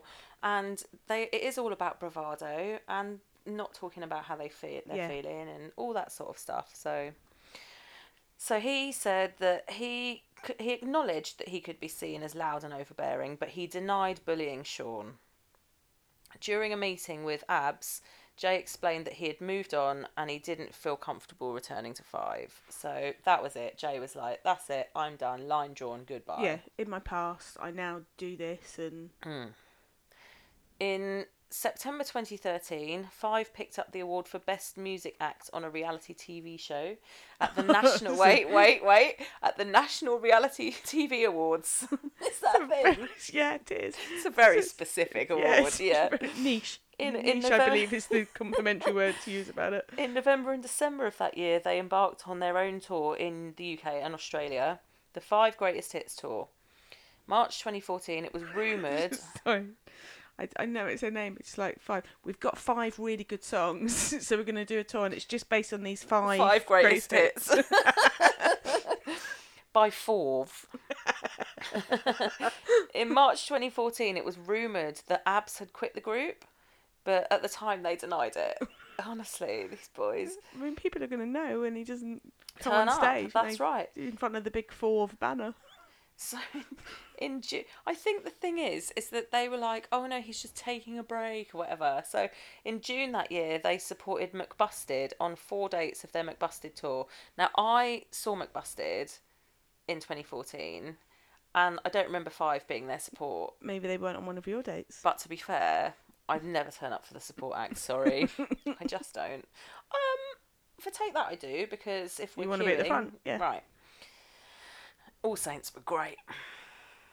[0.58, 4.96] and they it is all about bravado and not talking about how they feel they're
[4.96, 5.08] Yeah.
[5.08, 6.70] feeling and all that sort of stuff.
[6.74, 7.12] So,
[8.36, 10.22] so he said that he
[10.58, 14.62] he acknowledged that he could be seen as loud and overbearing, but he denied bullying
[14.62, 15.18] Sean.
[16.40, 18.02] During a meeting with Abs,
[18.36, 22.60] Jay explained that he had moved on and he didn't feel comfortable returning to Five.
[22.68, 23.78] So that was it.
[23.78, 24.90] Jay was like, "That's it.
[24.94, 25.48] I'm done.
[25.48, 26.04] Line drawn.
[26.04, 29.44] Goodbye." yeah, in my past I now do this and hmm.
[30.80, 31.26] In
[31.58, 36.58] September 2013, Five picked up the award for Best Music Act on a Reality TV
[36.58, 36.96] Show
[37.40, 38.18] at the National.
[38.18, 39.18] wait, wait, wait!
[39.40, 41.86] At the National Reality TV Awards.
[42.26, 43.08] is that a thing?
[43.32, 43.94] yeah, it is.
[44.12, 45.44] It's a very specific award.
[45.46, 46.08] Yeah, it's Yeah.
[46.42, 46.80] niche.
[46.98, 49.88] In- in niche, the I believe is the complimentary word to use about it.
[49.96, 53.78] In November and December of that year, they embarked on their own tour in the
[53.78, 54.80] UK and Australia,
[55.12, 56.48] the Five Greatest Hits tour.
[57.28, 59.16] March 2014, it was rumoured.
[59.44, 59.66] Sorry.
[60.38, 61.36] I, I know it's a name.
[61.38, 62.04] It's like five.
[62.24, 63.94] We've got five really good songs,
[64.26, 66.66] so we're going to do a tour, and it's just based on these five five
[66.66, 67.68] greatest greatest hits
[69.72, 70.46] by four.
[72.94, 76.44] In March 2014, it was rumoured that Abs had quit the group,
[77.04, 78.58] but at the time they denied it.
[79.04, 82.22] Honestly, these boys I mean, people are going to know when he doesn't
[82.60, 83.02] come turn on up.
[83.02, 83.32] stage.
[83.32, 83.90] That's like, right.
[83.96, 85.54] In front of the big four banner.
[86.16, 86.38] So
[87.18, 90.40] in June, I think the thing is, is that they were like, oh no, he's
[90.40, 92.02] just taking a break or whatever.
[92.08, 92.28] So
[92.64, 97.06] in June that year, they supported McBusted on four dates of their McBusted tour.
[97.36, 99.18] Now I saw McBusted
[99.88, 100.96] in 2014,
[101.54, 103.54] and I don't remember Five being their support.
[103.60, 105.00] Maybe they weren't on one of your dates.
[105.02, 105.94] But to be fair,
[106.28, 107.76] I'd never turn up for the support act.
[107.76, 108.28] Sorry,
[108.80, 109.44] I just don't.
[109.92, 113.38] Um, for take that I do because if we're wanna be at the front, yeah.
[113.38, 113.62] right.
[115.24, 116.18] All Saints were great.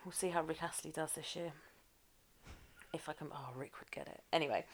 [0.05, 1.53] We'll see how Rick Astley does this year.
[2.93, 4.21] If I can, oh, Rick would get it.
[4.33, 4.65] Anyway,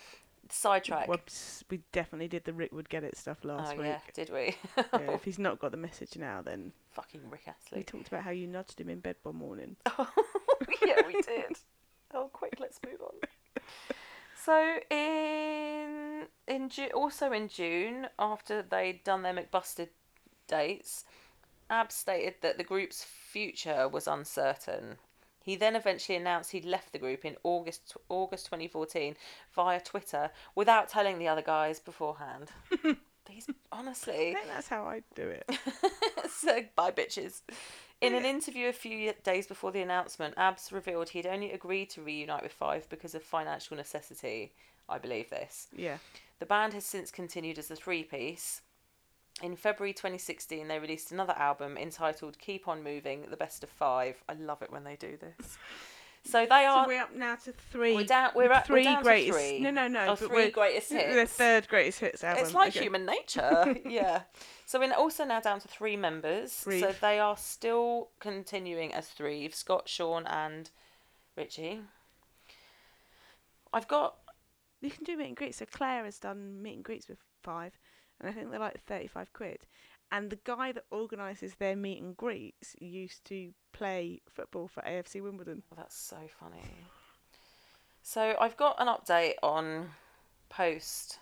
[0.50, 1.08] sidetrack.
[1.08, 3.86] Whoops, we definitely did the Rick would get it stuff last oh week.
[3.86, 4.56] yeah, did we?
[4.76, 7.78] Yeah, if he's not got the message now, then Fucking Rick Astley.
[7.80, 9.76] we talked about how you nudged him in bed one morning.
[10.60, 11.56] Oh, yeah, we did.
[12.16, 13.14] Oh, quick, let's move on.
[14.44, 19.90] So in in Ju- also in June, after they'd done their McBusted
[20.48, 21.06] dates,
[21.70, 24.98] Ab stated that the group's future was uncertain.
[25.44, 29.16] He then eventually announced he'd left the group in August August 2014
[29.54, 32.52] via Twitter without telling the other guys beforehand.
[33.30, 35.50] He's honestly, I think that's how I do it.
[36.30, 37.42] so bye bitches.
[38.00, 42.02] In an interview a few days before the announcement, Abs revealed he'd only agreed to
[42.02, 44.54] reunite with Five because of financial necessity.
[44.88, 45.68] I believe this.
[45.76, 45.98] Yeah.
[46.40, 48.62] The band has since continued as a three piece.
[49.44, 54.24] In February 2016, they released another album entitled Keep On Moving, The Best of Five.
[54.28, 55.58] I love it when they do this.
[56.24, 56.84] So they are.
[56.84, 57.96] So we're up now to three.
[57.96, 59.38] We're down- we're at- 3 we're down to greatest.
[59.38, 59.60] three.
[59.60, 60.16] No, no, no.
[60.16, 62.44] Three greatest The third greatest hits album.
[62.44, 62.82] It's like Okay.
[62.84, 63.78] human nature.
[63.86, 64.24] yeah.
[64.66, 66.52] So we're also now down to three members.
[66.52, 70.70] So they are still continuing as three Scott, Sean, and
[71.38, 71.82] Richie.
[73.72, 74.16] I've got.
[74.82, 75.58] You can do meet and greets.
[75.60, 77.78] So Claire has done meet and greets with five,
[78.20, 79.60] and I think they're like thirty-five quid.
[80.12, 85.22] And the guy that organises their meet and greets used to play football for AFC
[85.22, 85.64] Wimbledon.
[85.72, 86.64] Oh, that's so funny.
[88.02, 89.90] So I've got an update on
[90.50, 91.20] post.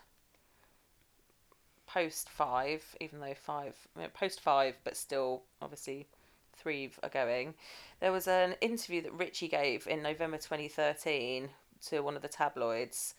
[1.87, 6.07] Post five, even though five, I mean, post five, but still obviously
[6.53, 7.53] three are going.
[8.01, 11.49] There was an interview that Richie gave in November 2013
[11.87, 13.15] to one of the tabloids,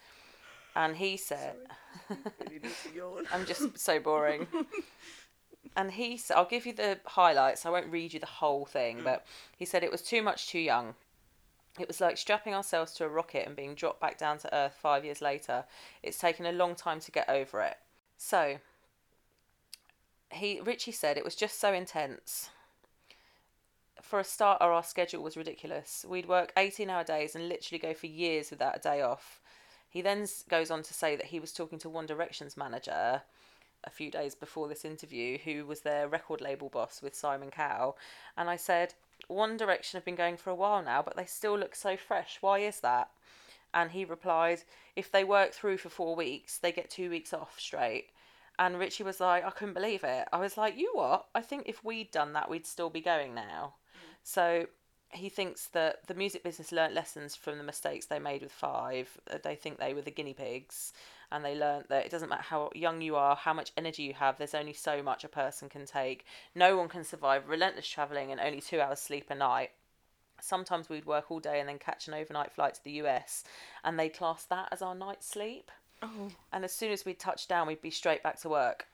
[0.77, 1.57] and he said,
[3.33, 4.47] I'm just so boring.
[5.79, 7.67] And he said, I'll give you the highlights.
[7.67, 9.27] I won't read you the whole thing, but
[9.59, 10.95] he said it was too much too young.
[11.79, 14.79] It was like strapping ourselves to a rocket and being dropped back down to Earth
[14.81, 15.65] five years later.
[16.03, 17.77] It's taken a long time to get over it.
[18.17, 18.57] So,
[20.31, 22.49] he Richie said it was just so intense.
[24.01, 26.07] For a starter, our schedule was ridiculous.
[26.09, 29.43] We'd work 18 hour days and literally go for years without a day off.
[29.97, 33.23] He then goes on to say that he was talking to One Direction's manager
[33.83, 37.97] a few days before this interview, who was their record label boss with Simon Cowell.
[38.37, 38.93] And I said,
[39.27, 42.37] One Direction have been going for a while now, but they still look so fresh.
[42.43, 43.09] Why is that?
[43.73, 44.65] And he replied,
[44.97, 48.11] If they work through for four weeks, they get two weeks off straight.
[48.59, 50.29] And Richie was like, I couldn't believe it.
[50.31, 51.29] I was like, You what?
[51.35, 53.77] I think if we'd done that, we'd still be going now.
[53.95, 54.17] Mm.
[54.25, 54.67] So
[55.11, 59.19] he thinks that the music business learnt lessons from the mistakes they made with Five.
[59.31, 60.93] Uh, They think they were the guinea pigs,
[61.31, 64.15] and they learnt that it doesn't matter how young you are, how much energy you
[64.15, 66.25] have, there's only so much a person can take.
[66.55, 69.71] No one can survive relentless travelling and only two hours sleep a night.
[70.41, 73.45] Sometimes we'd work all day and then catch an overnight flight to the US,
[73.85, 75.71] and they class that as our night sleep.
[76.03, 76.31] Oh.
[76.53, 78.87] And as soon as we'd touch down, we'd be straight back to work.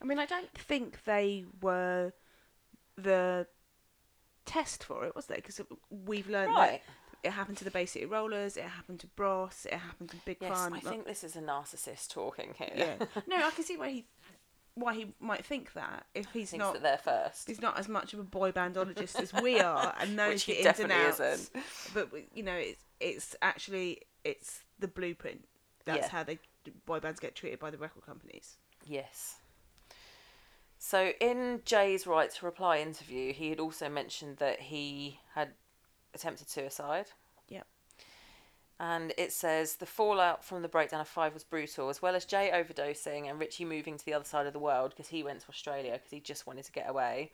[0.00, 2.12] I mean, I don't think they were
[2.96, 3.46] the
[4.48, 5.36] test for it, was they?
[5.36, 6.82] Because we've learned Right.
[7.22, 10.16] that it happened to the Bay City Rollers, it happened to Bros, it happened to
[10.24, 10.72] Big Yes, Crime.
[10.74, 12.70] I think this is a narcissist talking here.
[12.74, 13.06] Yeah.
[13.26, 14.06] no, I can see why he
[14.74, 17.48] why he might think that if he's Thinks not that they're first.
[17.48, 20.78] he's not as much of a boy bandologist as we are and knows the ins
[20.78, 21.18] and outs.
[21.18, 21.50] isn't.
[21.94, 25.44] But you know, it's it's actually it's the blueprint.
[25.84, 26.08] That's Yeah.
[26.08, 26.38] how they
[26.86, 28.56] boy bands get treated by the record companies.
[28.86, 29.36] Yes.
[30.78, 35.50] So in Jay's right to reply interview, he had also mentioned that he had
[36.14, 37.06] attempted suicide.
[37.48, 37.66] Yep.
[38.78, 42.24] And it says the fallout from the breakdown of five was brutal, as well as
[42.24, 45.40] Jay overdosing and Richie moving to the other side of the world because he went
[45.40, 47.32] to Australia because he just wanted to get away.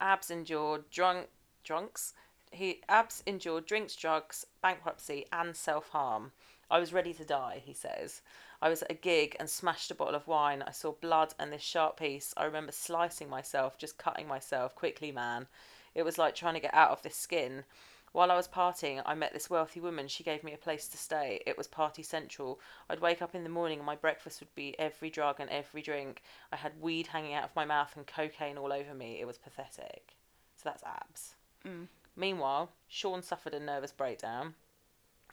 [0.00, 1.28] Abs endured drunk
[1.64, 2.12] drunks.
[2.50, 6.32] He Abs endured drinks, drugs, bankruptcy, and self harm.
[6.70, 8.20] I was ready to die, he says.
[8.62, 10.62] I was at a gig and smashed a bottle of wine.
[10.64, 12.32] I saw blood and this sharp piece.
[12.36, 15.48] I remember slicing myself, just cutting myself quickly, man.
[15.96, 17.64] It was like trying to get out of this skin.
[18.12, 20.06] While I was partying, I met this wealthy woman.
[20.06, 21.42] She gave me a place to stay.
[21.44, 22.60] It was party central.
[22.88, 25.82] I'd wake up in the morning and my breakfast would be every drug and every
[25.82, 26.22] drink.
[26.52, 29.18] I had weed hanging out of my mouth and cocaine all over me.
[29.20, 30.14] It was pathetic.
[30.56, 31.34] So that's abs.
[31.66, 31.88] Mm.
[32.14, 34.54] Meanwhile, Sean suffered a nervous breakdown,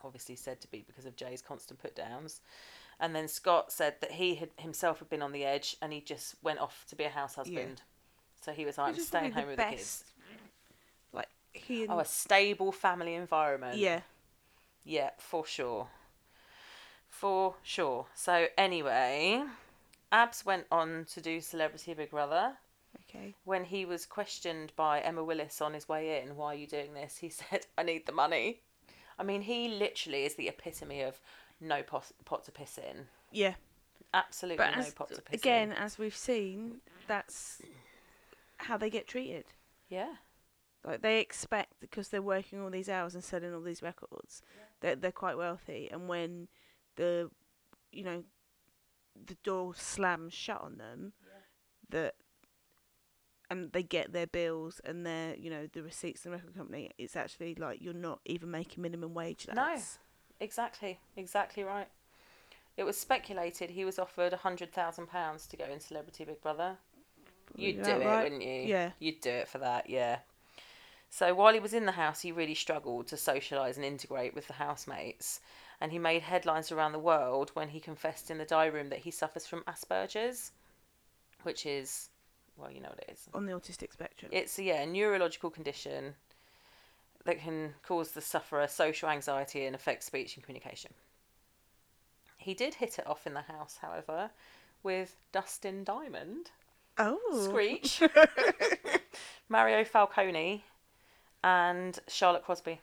[0.03, 2.41] obviously said to be because of Jay's constant put downs.
[2.99, 6.01] And then Scott said that he had himself had been on the edge and he
[6.01, 7.81] just went off to be a house husband.
[7.81, 7.83] Yeah.
[8.45, 10.03] So he was like, I'm staying home with the the kids.
[11.13, 13.77] Like he and Oh, a stable family environment.
[13.77, 14.01] yeah,
[14.83, 15.87] Yeah, for sure.
[17.07, 18.05] For sure.
[18.15, 19.43] So anyway,
[20.11, 22.53] Abs went on to do Celebrity Big Brother.
[23.09, 26.67] okay, When he was questioned by Emma Willis on his way in, why are you
[26.67, 27.17] doing this?
[27.17, 28.61] He said, I need the money.
[29.17, 31.19] I mean, he literally is the epitome of
[31.60, 33.07] no pot, pot to piss in.
[33.32, 33.55] yeah.
[34.12, 35.78] Absolutely But no as, pot to piss again, in.
[35.78, 37.62] as we've seen, that's
[38.57, 39.45] how they get treated.
[39.88, 40.16] Yeah.
[40.84, 44.41] Like they expect because they're working all these hours and selling all these records,
[44.80, 45.89] they're they're quite wealthy.
[45.91, 46.47] And when
[46.95, 47.30] the,
[47.91, 48.24] you know,
[49.28, 51.14] the door slams shut on them,
[51.89, 52.16] that,
[53.51, 56.89] and they get their bills and their you know the receipts from the record company,
[56.97, 59.45] it's actually like you're not even making minimum wage.
[59.53, 59.76] No.
[60.39, 60.99] Exactly.
[61.17, 61.87] Exactly right.
[62.77, 66.77] It was speculated he was offered £100,000 to go in Celebrity Big Brother.
[67.55, 68.23] You'd Is do it, right?
[68.23, 68.61] wouldn't you?
[68.61, 68.91] Yeah.
[68.99, 70.19] You'd do it for that, yeah.
[71.09, 74.47] So while he was in the house, he really struggled to socialise and integrate with
[74.47, 75.41] the housemates.
[75.81, 78.99] And he made headlines around the world when he confessed in the diary room that
[78.99, 80.51] he suffers from Asperger's,
[81.43, 82.09] which is,
[82.57, 83.27] well, you know what it is.
[83.33, 84.29] on the autistic spectrum.
[84.33, 86.13] It's, yeah, a neurological condition
[87.26, 90.91] that can cause the sufferer social anxiety and affect speech and communication.
[92.38, 94.32] He did hit it off in the house, however,
[94.84, 96.51] with Dustin Diamond.
[96.97, 98.01] oh, Screech,
[99.49, 100.63] Mario Falcone,
[101.43, 102.80] and Charlotte Crosby.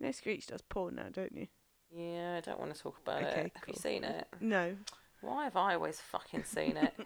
[0.00, 1.46] No, Screech does porn now, don't you?
[1.92, 3.52] Yeah, I don't want to talk about Okay, it.
[3.54, 4.26] Have you seen it?
[4.40, 4.76] No.
[5.20, 6.94] Why have I always fucking seen it?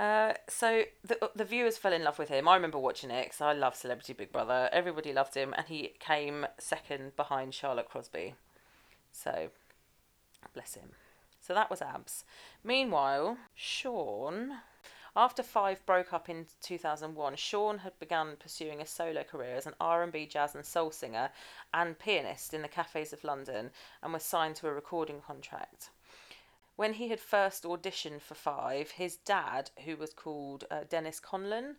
[0.00, 2.48] uh, so the the viewers fell in love with him.
[2.48, 4.70] I remember watching it because I love Celebrity Big Brother.
[4.72, 8.32] Everybody loved him, and he came second behind Charlotte Crosby.
[9.12, 9.50] So,
[10.54, 10.92] bless him.
[11.42, 12.24] So that was Abs.
[12.64, 14.60] Meanwhile, Sean.
[15.14, 19.74] After Five broke up in 2001, Sean had begun pursuing a solo career as an
[19.80, 21.30] R&B, jazz and soul singer
[21.74, 23.70] and pianist in the cafes of London
[24.02, 25.90] and was signed to a recording contract.
[26.76, 31.76] When he had first auditioned for Five, his dad, who was called uh, Dennis Conlon,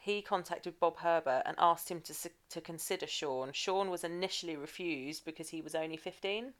[0.00, 2.14] he contacted Bob Herbert and asked him to
[2.50, 3.52] to consider Sean.
[3.52, 6.54] Sean was initially refused because he was only 15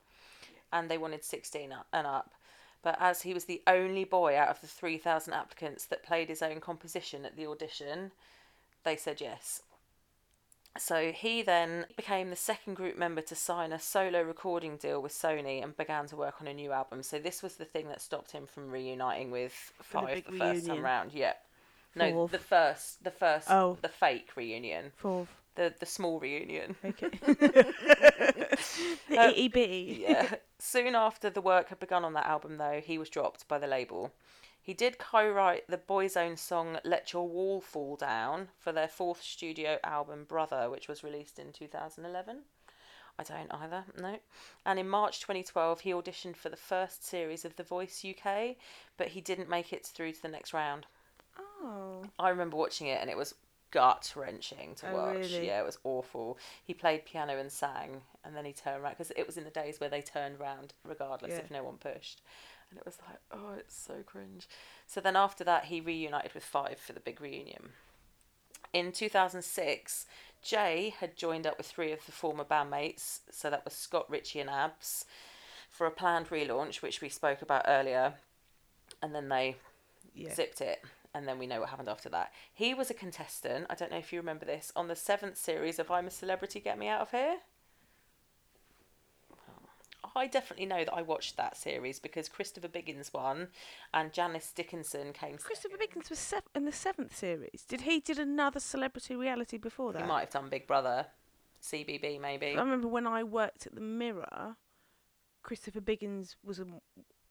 [0.71, 2.33] and they wanted 16 up- and up.
[2.81, 6.41] But as he was the only boy out of the 3,000 applicants that played his
[6.41, 8.11] own composition at the audition,
[8.83, 9.63] they said yes.
[10.79, 15.11] So he then became the second group member to sign a solo recording deal with
[15.11, 17.03] Sony and began to work on a new album.
[17.03, 20.37] So this was the thing that stopped him from reuniting with the Five big the,
[20.37, 21.11] first time round.
[21.11, 21.33] Yeah.
[21.95, 22.31] No, Fourth.
[22.31, 23.77] the first, the first, Oh.
[23.81, 25.27] the fake reunion, Fourth.
[25.55, 26.75] the the small reunion.
[26.85, 27.09] Okay.
[29.09, 30.05] The um, itty bitty.
[30.07, 30.35] yeah.
[30.59, 33.65] Soon after the work had begun on that album, though, he was dropped by the
[33.67, 34.11] label.
[34.69, 39.23] He did co write the Boyzone song Let Your Wall Fall Down for their fourth
[39.23, 42.41] studio album Brother, which was released in 2011.
[43.17, 44.19] I don't either, no.
[44.67, 48.57] And in March 2012, he auditioned for the first series of The Voice UK,
[48.95, 50.85] but he didn't make it through to the next round.
[51.39, 52.03] Oh.
[52.19, 53.33] I remember watching it and it was
[53.71, 55.15] gut wrenching to Oh, watch.
[55.15, 55.47] really?
[55.47, 56.37] Yeah, it was awful.
[56.63, 59.49] He played piano and sang, and then he turned around because it was in the
[59.49, 61.39] days where they turned round regardless Yeah.
[61.39, 62.21] if no one pushed.
[62.69, 64.47] And it was like, oh, it's so cringe.
[64.87, 67.69] So then after that, he reunited with Five for the big reunion.
[68.73, 70.05] In 2006,
[70.43, 74.39] Jay had joined up with three of the former bandmates, so that was Scott, Ritchie,
[74.39, 75.05] and Abs,
[75.69, 78.13] for a planned relaunch, which we spoke about earlier.
[79.01, 79.55] And then they
[80.13, 80.33] Yeah.
[80.33, 83.75] zipped it and then we know what happened after that he was a contestant i
[83.75, 86.77] don't know if you remember this on the seventh series of i'm a celebrity get
[86.77, 87.37] me out of here
[90.15, 93.47] I definitely know that I watched that series because Christopher Biggins won,
[93.93, 95.37] and Janice Dickinson came.
[95.37, 97.65] Christopher Biggins was sev- in the seventh series.
[97.67, 100.01] Did he did another celebrity reality before that?
[100.01, 101.07] He might have done Big Brother,
[101.61, 102.55] CBB maybe.
[102.55, 104.57] I remember when I worked at the Mirror,
[105.43, 106.65] Christopher Biggins was a,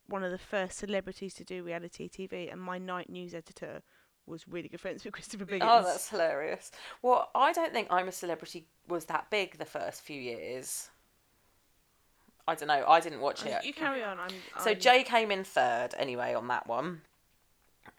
[0.06, 3.82] one of the first celebrities to do reality TV, and my night news editor
[4.28, 5.80] was really good friends with Christopher oh, Biggins.
[5.80, 6.70] Oh, that's hilarious.
[7.02, 10.90] Well, I don't think I'm a Celebrity was that big the first few years.
[12.49, 12.84] I don't know.
[12.88, 13.64] I didn't watch it.
[13.64, 14.18] You carry on.
[14.18, 17.03] I'm, So I'm- Jay came in third anyway on that one.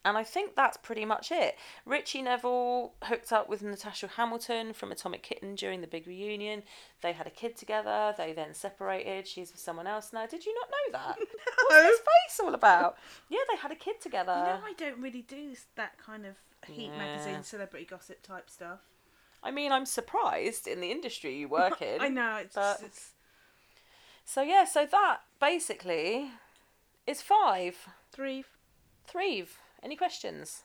[0.05, 1.55] And I think that's pretty much it.
[1.85, 6.63] Ritchie Neville hooked up with Natasha Hamilton from Atomic Kitten during the big reunion.
[7.01, 8.13] They had a kid together.
[8.17, 9.27] They then separated.
[9.27, 10.25] She's with someone else now.
[10.25, 11.17] Did you not know that?
[11.69, 12.97] What's this face all about?
[13.29, 14.31] Yeah, they had a kid together.
[14.31, 16.35] You know, I don't really do that kind of
[16.67, 16.97] Heat Yeah.
[16.97, 18.79] magazine celebrity gossip type stuff.
[19.43, 21.99] I mean, I'm surprised in the industry you work in.
[22.01, 23.11] I know it's, but- it's
[24.31, 26.29] So yeah, so that basically
[27.07, 27.75] is five.
[28.11, 28.45] three.
[29.07, 29.45] Three.
[29.81, 30.61] Any questions?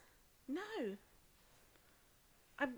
[0.47, 0.61] No.
[2.59, 2.75] I'm.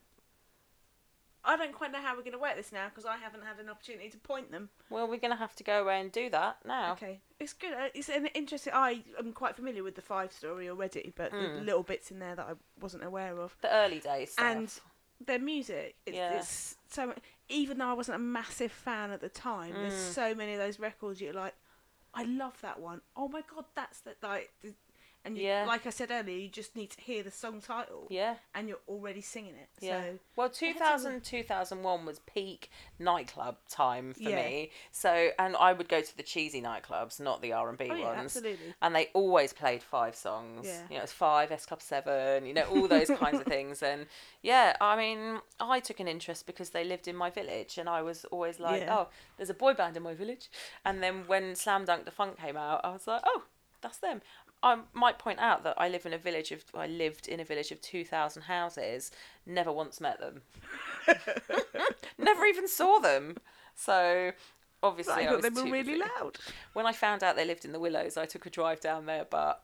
[1.45, 3.59] I don't quite know how we're going to work this now because I haven't had
[3.59, 4.69] an opportunity to point them.
[4.89, 6.93] Well, we're gonna have to go away and do that now.
[6.93, 7.73] Okay, it's good.
[7.73, 8.73] uh, It's an interesting.
[8.73, 11.65] I am quite familiar with the five story already, but the Mm.
[11.65, 13.57] little bits in there that I wasn't aware of.
[13.61, 14.45] The early days stuff.
[14.45, 14.81] And
[15.25, 16.39] their music, it's, Yeah.
[16.39, 17.13] it's so.
[17.49, 20.13] Even though I wasn't a massive fan at the time, there's Mm.
[20.15, 21.55] so many of those records you're like,
[22.15, 23.03] I love that one.
[23.15, 24.51] Oh my god, that's that like.
[25.27, 25.65] And you, Yeah.
[25.67, 28.37] like I said earlier, you just need to hear the song title, yeah.
[28.55, 29.69] and you're already singing it.
[29.81, 30.03] Yeah.
[30.03, 32.71] So well, 2000, 2001 was peak
[33.01, 34.37] nightclub time for Yeah.
[34.37, 34.71] me.
[34.93, 37.95] So, and I would go to the cheesy nightclubs, not the R and B Oh,
[37.95, 38.37] yeah, ones.
[38.37, 38.73] absolutely.
[38.81, 40.67] And they always played five songs.
[40.67, 40.83] Yeah.
[40.89, 42.47] You know, it's five, S Club Seven.
[42.47, 43.83] You know, all those kinds of things.
[43.83, 44.07] And
[44.43, 48.01] yeah, I mean, I took an interest because they lived in my village, and I
[48.03, 49.09] was always like, oh,
[49.39, 50.49] there's a boy band in my village.
[50.85, 53.43] And then when Slam Dunk Da Funk came out, I was like, oh,
[53.83, 54.23] that's them.
[54.63, 57.45] I might point out that I live in a village of I lived in a
[57.45, 59.11] village of two thousand houses.
[59.47, 60.43] Never once met them.
[62.19, 63.37] Never even saw them.
[63.75, 64.33] So
[64.83, 66.01] obviously, I I, thought they were really busy.
[66.19, 66.39] loud.
[66.73, 69.27] When I found out they lived in the Willows, I took a drive down there,
[69.29, 69.63] but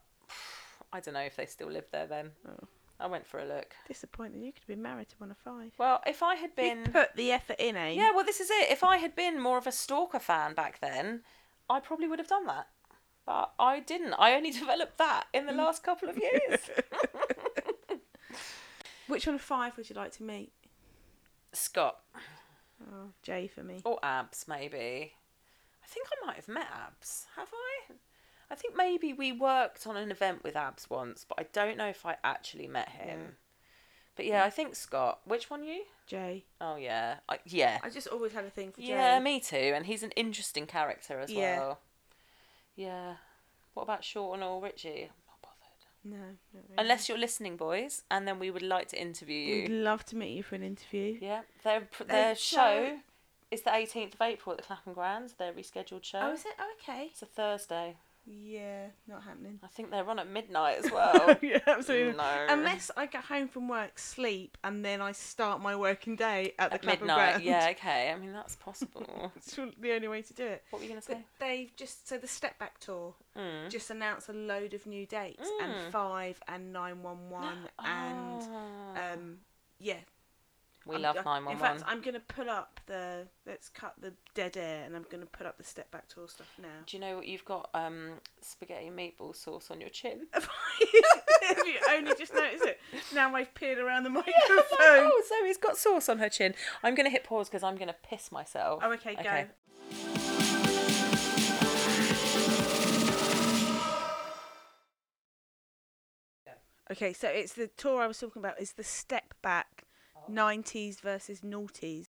[0.92, 2.30] I don't know if they still live there then.
[2.48, 2.66] Oh.
[3.00, 3.74] I went for a look.
[3.88, 4.42] Disappointing.
[4.44, 5.72] You could have been married to one of five.
[5.76, 6.92] Well, if I had You been.
[6.92, 7.90] put the effort in, eh?
[7.90, 8.70] Yeah, well, this is it.
[8.70, 11.22] If I had been more of a Stalker fan back then,
[11.68, 12.68] I probably would have done that.
[13.24, 14.14] But I didn't.
[14.14, 16.60] I only developed that in the last couple of years.
[19.06, 20.52] Which one of five would you like to meet?
[21.52, 21.98] Scott.
[22.90, 23.82] Oh, Jay for me.
[23.84, 25.12] Or Abs, maybe.
[25.82, 27.26] I think I might have met Abs.
[27.36, 27.92] Have I?
[28.50, 31.88] I think maybe we worked on an event with Abs once, but I don't know
[31.88, 33.18] if I actually met him.
[33.20, 33.26] Yeah.
[34.16, 35.20] But yeah, I think Scott.
[35.24, 35.82] Which one you?
[36.06, 36.44] Jay.
[36.60, 38.88] Oh yeah, I, yeah, I just always had a thing for Jay.
[38.88, 39.18] yeah.
[39.20, 39.56] Me too.
[39.56, 41.58] And he's an interesting character as Yeah.
[41.58, 41.80] well.
[42.76, 43.14] Yeah.
[43.74, 45.08] What about Sean or Ritchie?
[45.10, 45.84] I'm not bothered.
[46.04, 46.74] No, not really.
[46.78, 49.74] Unless you're listening, boys, and then we would like to interview We'd you.
[49.76, 51.18] love to meet you for an interview.
[51.20, 52.98] Yeah, their their Uh, show
[53.50, 55.34] is the 18th of April at the Clapham Grounds.
[55.34, 56.20] Their rescheduled show.
[56.22, 56.52] Oh, is it?
[56.58, 57.06] Oh, okay.
[57.12, 57.96] It's a Thursday.
[58.24, 59.58] Yeah, not happening.
[59.64, 61.36] I think they're on at midnight as well.
[61.42, 62.12] yeah, absolutely.
[62.16, 62.46] No.
[62.48, 66.70] Unless I get home from work, sleep, and then I start my working day at
[66.70, 67.28] the at Clapham midnight.
[67.30, 67.44] Ground.
[67.44, 68.12] Yeah, okay.
[68.12, 69.32] I mean, that's possible.
[69.36, 70.62] It's the only way to do it.
[70.70, 71.24] what were you going to But say?
[71.40, 73.70] they've just so the Step Back tour Mm.
[73.70, 75.64] just announced a load of new dates Mm.
[75.64, 79.12] and five and nine one one and Ah.
[79.14, 79.38] um
[79.78, 79.96] yeah.
[80.86, 84.56] We I'm- love I- In fact, I'm gonna pull up the let's cut the dead
[84.56, 86.68] air and I'm gonna put up the Step Back tour stuff now.
[86.86, 87.70] Do you know what you've got?
[87.74, 90.26] Um, spaghetti and meatball sauce on your chin.
[90.32, 90.48] Have
[91.66, 92.80] you only just noticed it?
[93.14, 94.66] Now I've peered around the microphone.
[94.80, 96.54] oh, Zoe's got sauce on her chin.
[96.82, 98.80] I'm going to hit pause because I'm going to piss myself.
[98.84, 99.44] Oh, okay, go.
[106.90, 108.60] Okay, so it's the tour I was talking about.
[108.60, 109.81] Is the Step Back,
[110.28, 112.06] nineties versus noughties,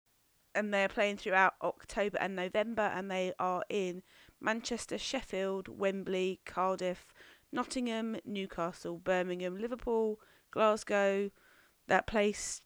[0.54, 4.02] and they're playing throughout October and November, and they are in
[4.40, 7.12] Manchester, Sheffield, Wembley, Cardiff,
[7.52, 10.18] Nottingham, Newcastle, Birmingham, Liverpool,
[10.50, 11.30] Glasgow,
[11.88, 12.62] that place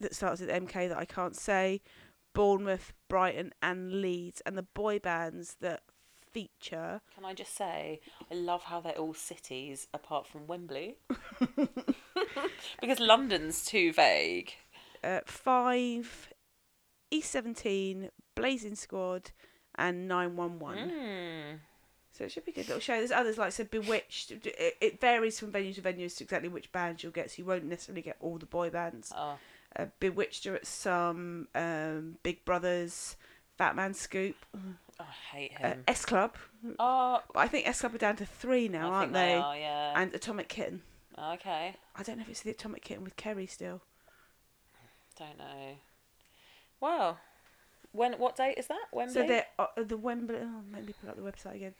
[0.00, 1.80] that starts with MK that I can't say,
[2.34, 5.82] Bournemouth, Brighton, and Leeds, and the boy bands that
[6.32, 7.00] feature.
[7.14, 8.00] Can I just say,
[8.30, 10.96] I love how they're all cities apart from Wembley.
[12.80, 14.54] because London's too vague.
[15.04, 16.32] Uh, five,
[17.12, 19.30] E17, Blazin' Squad,
[19.76, 20.90] and 911.
[20.90, 21.58] Mm.
[22.12, 22.96] So it should be a good little show.
[22.98, 24.32] There's others like so B*Witched.
[24.46, 27.30] It, it varies from venue to venue as to exactly which bands you'll get.
[27.30, 29.12] So you won't necessarily get all the boy bands.
[29.16, 29.38] Oh,
[29.74, 31.48] Uh, B*Witched are at some.
[31.54, 33.16] Um, Big Brovaz,
[33.56, 34.36] Fat Man Scoop,
[35.00, 35.84] I hate uh, him.
[35.88, 36.36] S Club.
[36.78, 39.34] oh, But I think S Club are down to three now, I aren't they they?
[39.34, 39.92] are, yeah.
[40.00, 40.82] And Atomic Kitten.
[41.18, 41.74] okay.
[41.96, 43.80] I don't know if it's the Atomic Kitten with Kerry still.
[45.18, 45.76] Don't know.
[46.80, 47.18] Wow.
[47.92, 48.14] When?
[48.14, 48.86] What date is that?
[48.92, 49.14] Wembley.
[49.14, 50.38] So the uh, the Wembley.
[50.40, 51.74] Oh, let me pull up the website again.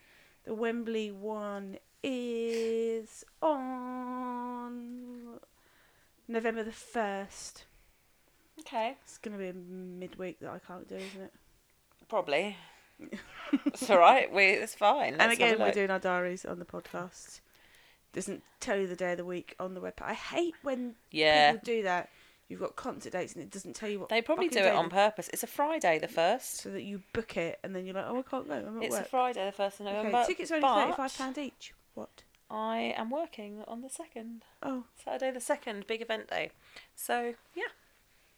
[0.45, 5.39] The Wembley one is on
[6.27, 7.65] November the first.
[8.59, 8.97] okay.
[9.03, 11.33] It's gonna be a midweek that I can't do, isn't it?
[12.07, 12.55] Probably.
[13.65, 14.31] it's all right.
[14.31, 14.43] We.
[14.45, 15.15] It's fine.
[15.15, 17.41] and Let's have again, we're doing our diaries on the podcast.
[18.13, 19.95] Doesn't tell you the day of the week on the web.
[20.01, 21.53] I hate when Yeah.
[21.53, 22.09] people do that.
[22.53, 24.09] You've got concert dates and it doesn't tell you what.
[24.09, 25.27] They probably do fucking it day on purpose.
[25.33, 26.57] It's a Friday, the first.
[26.57, 28.53] so that you book it and then you're like, oh, I can't go.
[28.53, 29.09] I'm at It's a work.
[29.09, 30.17] Friday, the first of November.
[30.19, 31.73] okay, tickets are only but thirty-five pound each.
[31.95, 32.21] What?
[32.51, 34.43] I am working on the second.
[34.61, 36.51] Oh, Saturday the second, big event day.
[36.95, 37.63] So yeah.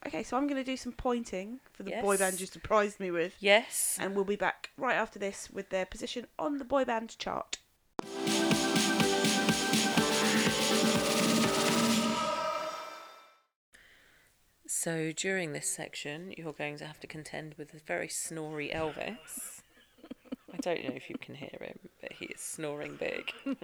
[0.07, 0.23] okay.
[0.23, 2.19] So I'm going to do some pointing for the boy Yes.
[2.19, 3.97] band you surprised me with, Yes.
[3.99, 7.57] and we'll be back right after this with their position on the boy band chart.
[14.85, 19.61] So during this section, you're going to have to contend with a very snory Elvis.
[20.53, 23.33] I don't know if you can hear him, but he is snoring big.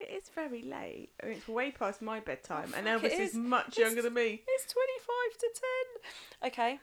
[0.00, 1.10] It is very late.
[1.22, 3.34] I mean, it's way past my bedtime, and Elvis is is.
[3.34, 4.42] much It's- younger than me.
[4.46, 5.50] It's 25 to
[6.40, 6.50] 10.
[6.52, 6.80] Okay.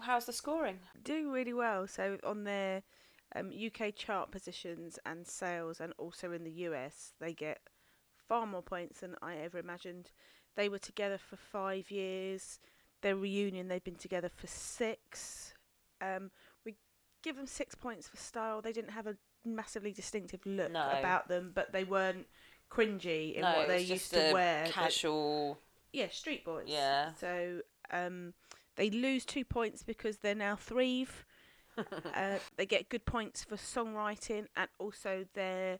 [0.00, 0.80] How's the scoring?
[1.02, 1.86] doing really well.
[1.86, 2.82] So on their
[3.34, 7.60] um, UK chart positions and sales, and also in the US, they get
[8.28, 10.10] far more points than I ever imagined.
[10.56, 12.58] They were together for five years.
[13.02, 15.54] Their reunion, they've been together for six.
[16.00, 16.30] Um,
[16.64, 16.76] we
[17.22, 18.60] give them six points for style.
[18.60, 20.90] They didn't have a massively distinctive look No.
[20.98, 22.26] about them, but they weren't
[22.70, 24.66] cringy in no, what they used to wear.
[24.66, 25.58] Casual.
[25.92, 26.66] yeah, Street Boys.
[26.68, 27.12] Yeah.
[27.14, 27.60] So
[27.90, 28.34] um,
[28.76, 31.06] they lose two points because they're now three.
[31.78, 35.78] uh, they get good points for songwriting and also their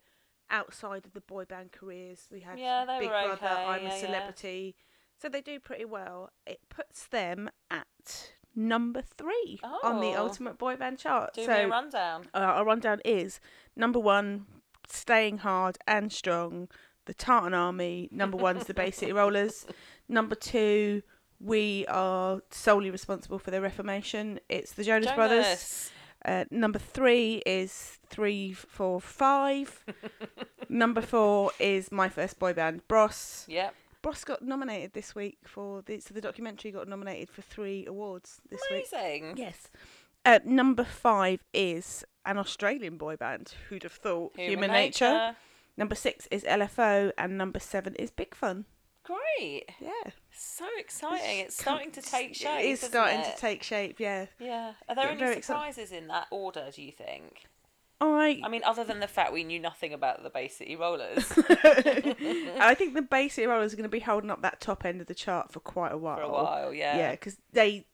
[0.50, 2.28] outside of the boy band careers.
[2.30, 4.00] We had Yeah, Big Brother, okay, I'm yeah, a.
[4.00, 4.76] Celebrity.
[5.20, 6.30] So they do pretty well.
[6.46, 10.24] It puts them at number three on the Oh.
[10.24, 11.34] Ultimate Boy Band chart.
[11.34, 12.24] Do so a rundown.
[12.34, 13.38] uh, our rundown is
[13.76, 14.46] number one,
[14.88, 16.68] staying hard and strong.
[17.06, 18.08] The Tartan Army.
[18.12, 19.66] Number one's the Bay City Rollers.
[20.08, 21.02] Number two,
[21.40, 24.38] we are solely responsible for their reformation.
[24.48, 25.90] It's the Jonas, Brothers.
[26.24, 29.84] Uh, number three is three, four, five.
[30.68, 33.46] number four is my first boy band, Bros.
[33.48, 33.74] Yep.
[34.02, 38.40] Bros got nominated this week for the so the documentary got nominated for three awards
[38.50, 38.86] this week.
[38.92, 39.36] Amazing.
[39.36, 39.68] Yes.
[40.24, 43.54] Uh, number five is an Australian boy band.
[43.68, 44.32] Who'd have thought?
[44.36, 45.08] Human, Nature.
[45.08, 45.36] nature.
[45.76, 48.66] Number six is LFO, and number seven is Big Fun.
[49.02, 49.64] Great.
[49.80, 50.10] Yeah,
[50.42, 51.40] So exciting.
[51.40, 52.60] It's starting to take shape.
[52.60, 53.34] It is starting it?
[53.34, 54.00] to take shape.
[54.00, 54.24] Yeah.
[54.38, 54.72] Yeah.
[54.88, 57.44] Are there Yeah, any very exci- surprises in that order, do you think?
[58.00, 61.30] I I mean, other than the fact we knew nothing about the Bay City Rollers
[61.36, 65.02] I think the Bay City Rollers are going to be holding up that top end
[65.02, 66.16] of the chart for quite a while.
[66.16, 66.96] for a while, yeah.
[66.96, 67.86] Yeah, because they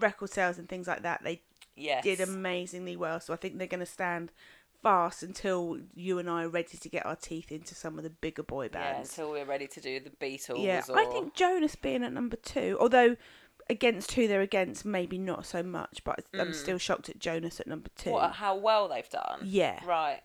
[0.00, 1.22] record sales and things like that.
[1.22, 1.42] They
[1.76, 2.02] Yes.
[2.02, 3.20] did amazingly well.
[3.20, 4.32] So I think they're going to stand
[4.82, 8.10] fast until you and I are ready to get our teeth into some of the
[8.10, 9.16] bigger boy bands.
[9.16, 10.62] Yeah, until we're ready to do the Beatles.
[10.62, 10.98] Yeah, or...
[10.98, 13.16] I think Jonas being at number two, although
[13.70, 17.66] against who they're against, maybe not so much, but I'm still shocked at Jonas at
[17.66, 18.10] number two.
[18.10, 18.14] Mm.
[18.14, 19.40] What, how well they've done.
[19.44, 20.20] Yeah, Right.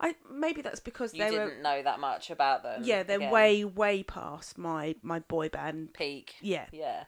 [0.00, 1.62] I maybe that's because You they didn't were.
[1.62, 2.82] know that much about them.
[2.84, 3.30] Yeah, they're again.
[3.30, 5.94] way way past my my boy band.
[5.94, 6.34] peak.
[6.40, 7.04] Yeah, Yeah.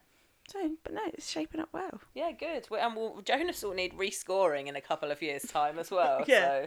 [0.51, 2.01] So but no, it's shaping up well.
[2.15, 2.67] Yeah, good.
[2.71, 6.25] Well, And we'll, Jonas will need rescoring in a couple of years' time as well.
[6.29, 6.67] Yeah.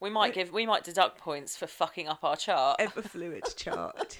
[0.00, 2.76] we might give we might deduct points for fucking up our chart.
[2.80, 4.18] Ever fluid chart.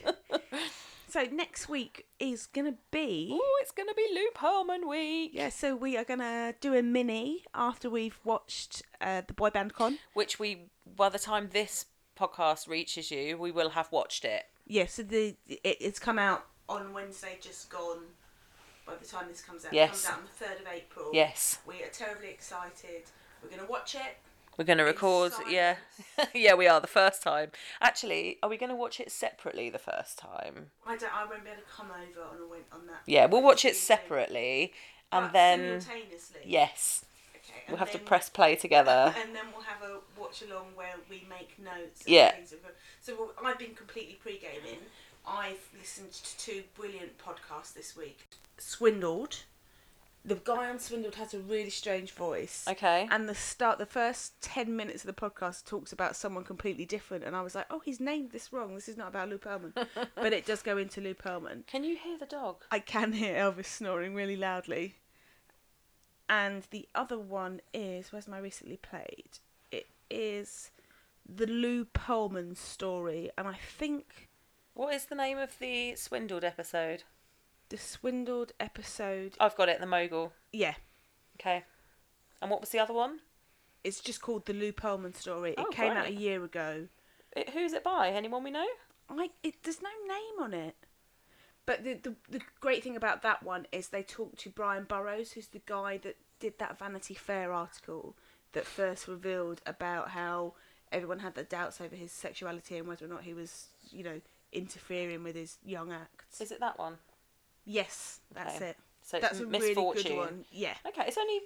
[1.09, 3.29] so next week is gonna be.
[3.33, 5.33] Oh, it's gonna be Lou Pearlman week.
[5.35, 9.75] Yeah, so we are gonna do a mini after we've watched uh, the boy band
[9.75, 9.99] con.
[10.15, 11.87] Which we, by the time this
[12.19, 14.45] podcast reaches you, we will have watched it.
[14.67, 18.05] Yeah, so the it, it's come out on Wednesday, just gone.
[18.87, 20.05] By the time this comes out, Yes.
[20.05, 21.11] it comes out on the third of April.
[21.13, 23.05] Yes, we are terribly excited.
[23.43, 24.17] We're gonna watch it.
[24.59, 25.33] we're gonna record.
[25.49, 25.77] Yeah,
[26.35, 27.51] yeah, we are the first time.
[27.81, 30.71] Actually, are we gonna watch it separately the first time?
[30.87, 31.15] I don't.
[31.15, 33.03] I won't be able to come over on a win on that.
[33.07, 34.73] Yeah, we'll watch it separately,
[35.13, 36.41] and But then simultaneously.
[36.45, 37.05] yes,
[37.37, 37.65] Okay.
[37.69, 39.15] we'll have to press play together.
[39.21, 42.03] And then we'll have a watch along where we make notes.
[42.03, 42.33] And Yeah.
[42.33, 44.81] Things that we've got- so we'll- I've been completely pre gaming.
[45.27, 48.29] I've listened to two brilliant podcasts this week.
[48.59, 49.45] Swindled.
[50.27, 52.65] The guy on Swindled has a really strange voice.
[52.67, 53.07] Okay.
[53.11, 57.25] And the start, the first ten minutes of the podcast talks about someone completely different,
[57.25, 58.75] and I was like, "Oh, he's named this wrong.
[58.75, 59.75] This is not about Lou Pearlman."
[60.15, 61.67] but it does go into Lou Pearlman.
[61.67, 62.65] Can you hear the dog?
[62.71, 64.95] I can hear Elvis snoring really loudly.
[66.29, 69.39] and the other one is where's my recently played?
[69.71, 70.71] It is
[71.29, 74.29] the Lou Pearlman story, and I think
[74.75, 77.05] What is the name of the swindled episode?
[77.71, 79.35] the swindled episode.
[79.41, 79.81] I've got it.
[79.81, 80.33] The mogul.
[80.53, 80.75] Yeah,
[81.41, 81.65] Okay.
[82.43, 83.21] And what was the other one?
[83.83, 85.51] it's just called the Lou Pearlman story.
[85.53, 86.19] It Oh, came out a great.
[86.21, 86.89] year ago.
[87.37, 88.09] It, who's it by?
[88.11, 88.67] Anyone we know?
[89.11, 90.75] I it there's no name on it.
[91.67, 95.25] But the, the the great thing about that one is they talked to Bryan Burrough,
[95.35, 98.17] who's the guy that did that Vanity Fair article
[98.53, 100.55] that first revealed about how
[100.93, 104.21] everyone had their doubts over his sexuality and whether or not he was, you know,
[104.55, 106.41] interfering with his young acts.
[106.41, 106.99] Is it that one?
[107.67, 108.67] yes, that's Okay.
[108.71, 108.77] it.
[109.03, 110.03] So it's that's a misfortune.
[110.03, 110.45] really good one.
[110.51, 111.41] Yeah, Okay, it's only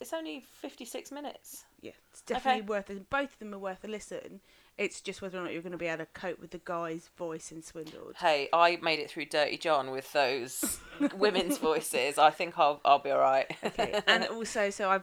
[0.00, 1.64] it's only fifty six minutes.
[1.80, 2.68] yeah, it's definitely Okay.
[2.68, 3.10] worth it.
[3.10, 4.40] Both of them are worth a listen.
[4.78, 7.10] It's just whether or not you're going to be able to cope with the guy's
[7.18, 8.14] voice in Swindled.
[8.18, 10.78] Hey, I made it through Dirty John with those
[11.14, 12.16] women's voices.
[12.18, 13.46] I think I'll I'll be all right.
[13.64, 15.00] Okay, and also, so I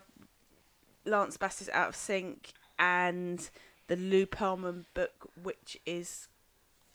[1.05, 3.49] Lance Bass is out of sync, and
[3.87, 6.27] the Lou Pearlman book, which is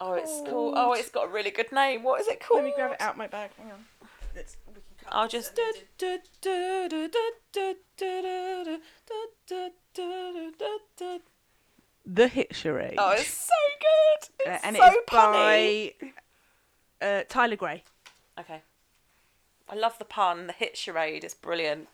[0.04, 0.74] Oh, it's cool.
[0.76, 2.02] Oh, it's got a really good name.
[2.02, 2.64] What is it called?
[2.64, 3.50] Let me grab it out my bag.
[3.56, 3.84] Hang on.
[4.34, 5.54] It's, we can I'll just.
[12.04, 12.96] The Hit Charade.
[12.98, 14.28] Oh, it's so good.
[14.40, 15.92] It's Uh, and so it's punny.
[17.00, 17.84] by uh, Tyler Gray.
[18.40, 18.62] Okay.
[19.68, 20.48] I love the pun.
[20.48, 21.88] The hit charade is brilliant.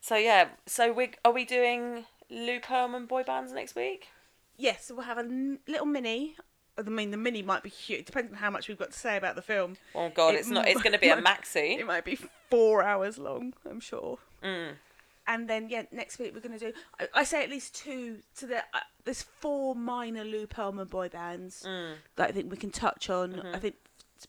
[0.00, 0.48] So yeah.
[0.66, 4.08] So we are we doing Lou Herman boy bands next week?
[4.56, 6.36] Yes, we'll have a little mini
[6.78, 8.00] I mean, the mini might be huge.
[8.00, 9.76] It depends on how much we've got to say about the film.
[9.94, 10.66] Oh God, It it's not.
[10.68, 11.78] It's going to be a maxi.
[11.78, 12.18] It might be
[12.48, 14.18] four hours long, I'm sure.
[14.42, 14.72] Mm.
[15.26, 16.78] And then yeah, next week we're going to do.
[16.98, 18.18] I, I say at least two.
[18.34, 21.94] So there, uh, there's four minor Lou Pearlman boy bands Mm.
[22.16, 23.32] that I think we can touch on.
[23.34, 23.54] Mm-hmm.
[23.54, 23.76] I think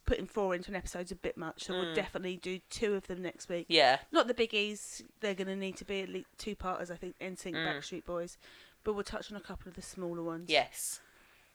[0.06, 1.82] putting four into an episode's a bit much, so Mm.
[1.86, 3.66] we'll definitely do two of them next week.
[3.70, 4.00] Yeah.
[4.12, 5.02] Not the biggies.
[5.22, 6.92] They're going to need to be at least two parters.
[6.92, 7.68] I think NSYNC, Mm.
[7.68, 8.38] Backstreet Boys,
[8.84, 10.50] but we'll touch on a couple of the smaller ones.
[10.50, 11.00] Yes.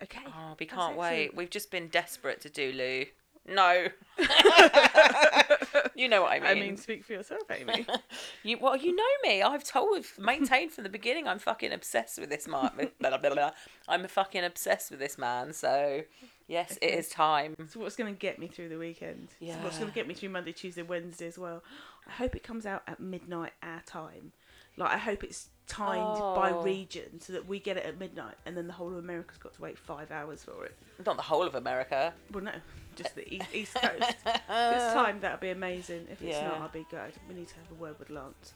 [0.03, 0.21] Okay.
[0.27, 1.07] Oh, we can't wait.
[1.07, 1.37] excellent.
[1.37, 3.07] We've just been desperate to do Lou.
[3.49, 3.87] No.
[5.95, 6.49] you know what I mean.
[6.49, 7.87] I mean, speak for yourself, Amy.
[8.43, 9.43] You well, you know me.
[9.43, 11.27] I've told, maintained from the beginning.
[11.27, 12.71] I'm fucking obsessed with this man.
[13.01, 13.51] blah, blah, blah.
[13.89, 15.53] I'm fucking obsessed with this man.
[15.53, 16.03] So,
[16.47, 17.55] yes, it is time.
[17.69, 19.29] So what's going to get me through the weekend?
[19.41, 21.63] So what's going to get me through Monday, Tuesday, Wednesday as well?
[22.07, 24.33] I hope it comes out at midnight our time.
[24.77, 26.63] Like I hope it's timed by Oh.
[26.63, 29.55] region so that we get it at midnight, and then the whole of America's got
[29.55, 30.75] to wait five hours for it.
[31.05, 32.13] Not the whole of America.
[32.33, 32.53] Well, no,
[32.95, 34.17] just the east, east coast.
[34.25, 34.25] this
[34.93, 36.07] time that'd be amazing.
[36.11, 36.49] If it's Yeah.
[36.49, 37.13] not, I'll be good.
[37.29, 38.55] We need to have a word with Lance.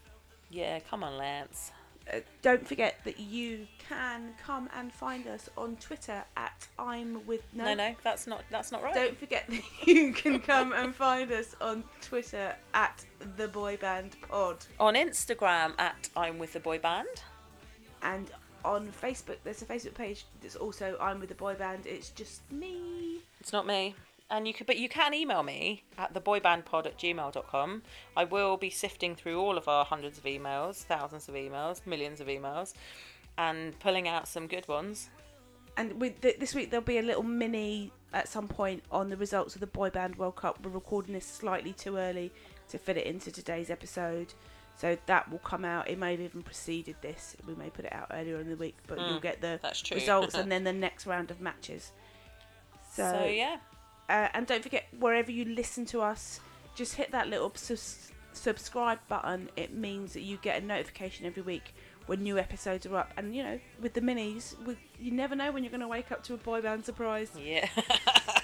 [0.51, 1.73] Yeah, come on, Lance.
[2.13, 7.43] Uh, don't forget that you can come and find us on Twitter at I'm with
[7.55, 8.95] No, no, that's not that's not right.
[8.95, 13.05] Don't forget that you can come and find us on Twitter at
[13.37, 17.09] the Boy Band Pod On Instagram at I'm with the boy band.
[18.03, 18.31] and
[18.65, 19.37] on Facebook.
[19.45, 21.87] There's a Facebook page that's also I'm with the Boy Band.
[21.87, 23.21] It's just me.
[23.41, 23.95] It's not me.
[24.31, 27.83] And you can, but you can email me at theboybandpod at gmail.com.
[28.17, 32.21] I will be sifting through all of our hundreds of emails, thousands of emails, millions
[32.21, 32.75] of emails,
[33.37, 35.11] and pulling out some good ones.
[35.77, 39.17] And with th- this week there'll be a little mini at some point on the
[39.17, 40.59] results of the Boy Band World Cup.
[40.65, 42.33] We're recording this slightly too early
[42.69, 44.33] to fit it into today's episode.
[44.77, 45.91] So that will come out.
[45.91, 47.37] It may have even preceded this.
[47.47, 49.61] We may put it out earlier in the week, but hmm, you'll get the
[49.93, 51.93] results and then the next round of matches.
[52.93, 53.59] So, yeah,
[54.11, 56.41] Uh, and don't forget, wherever you listen to us,
[56.75, 57.53] just hit that little
[58.33, 59.49] subscribe button.
[59.55, 61.73] It means that you get a notification every week
[62.07, 63.13] when new episodes are up.
[63.17, 66.11] And you know, with the minis, with, you never know when you're going to wake
[66.11, 67.31] up to a boy band surprise.
[67.41, 67.69] yeah.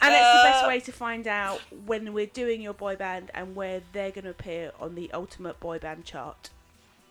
[0.03, 3.57] And it's the best way to find out when we're doing your boy band and
[3.57, 6.51] where they're going to appear on the Ultimate Boy Band chart.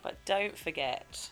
[0.02, 1.30] but don't forget,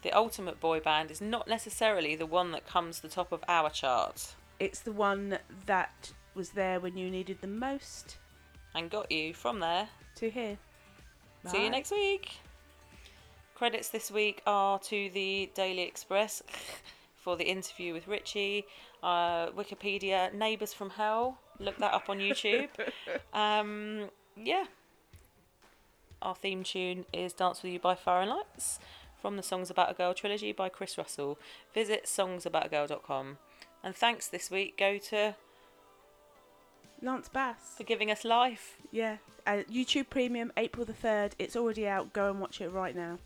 [0.00, 3.44] the ultimate boy band is not necessarily the one that comes to the top of
[3.46, 8.18] our chart It's the one that was there when you needed them most
[8.74, 10.58] and got you from there to hear.
[11.46, 12.38] See you next week.
[13.54, 16.42] Credits this week are to the Daily Express
[17.16, 18.64] for the interview with Ritchie.
[19.02, 21.38] Uh, Wikipedia, Neighbours from Hell.
[21.58, 22.68] Look that up on YouTube.
[23.34, 24.64] um, yeah.
[26.22, 28.78] Our theme tune is Dance With You by Fire and Lights
[29.20, 31.38] from the Songs About a Girl trilogy by Chris Russell.
[31.74, 33.38] Visit songsaboutagirl.com.
[33.84, 35.36] And thanks this week go to
[37.02, 37.74] Lance Bass.
[37.76, 38.78] for giving us life.
[38.90, 39.18] Yeah.
[39.46, 41.32] Uh, YouTube Premium, April the 3rd.
[41.38, 42.14] It's already out.
[42.14, 43.18] Go and watch it right now.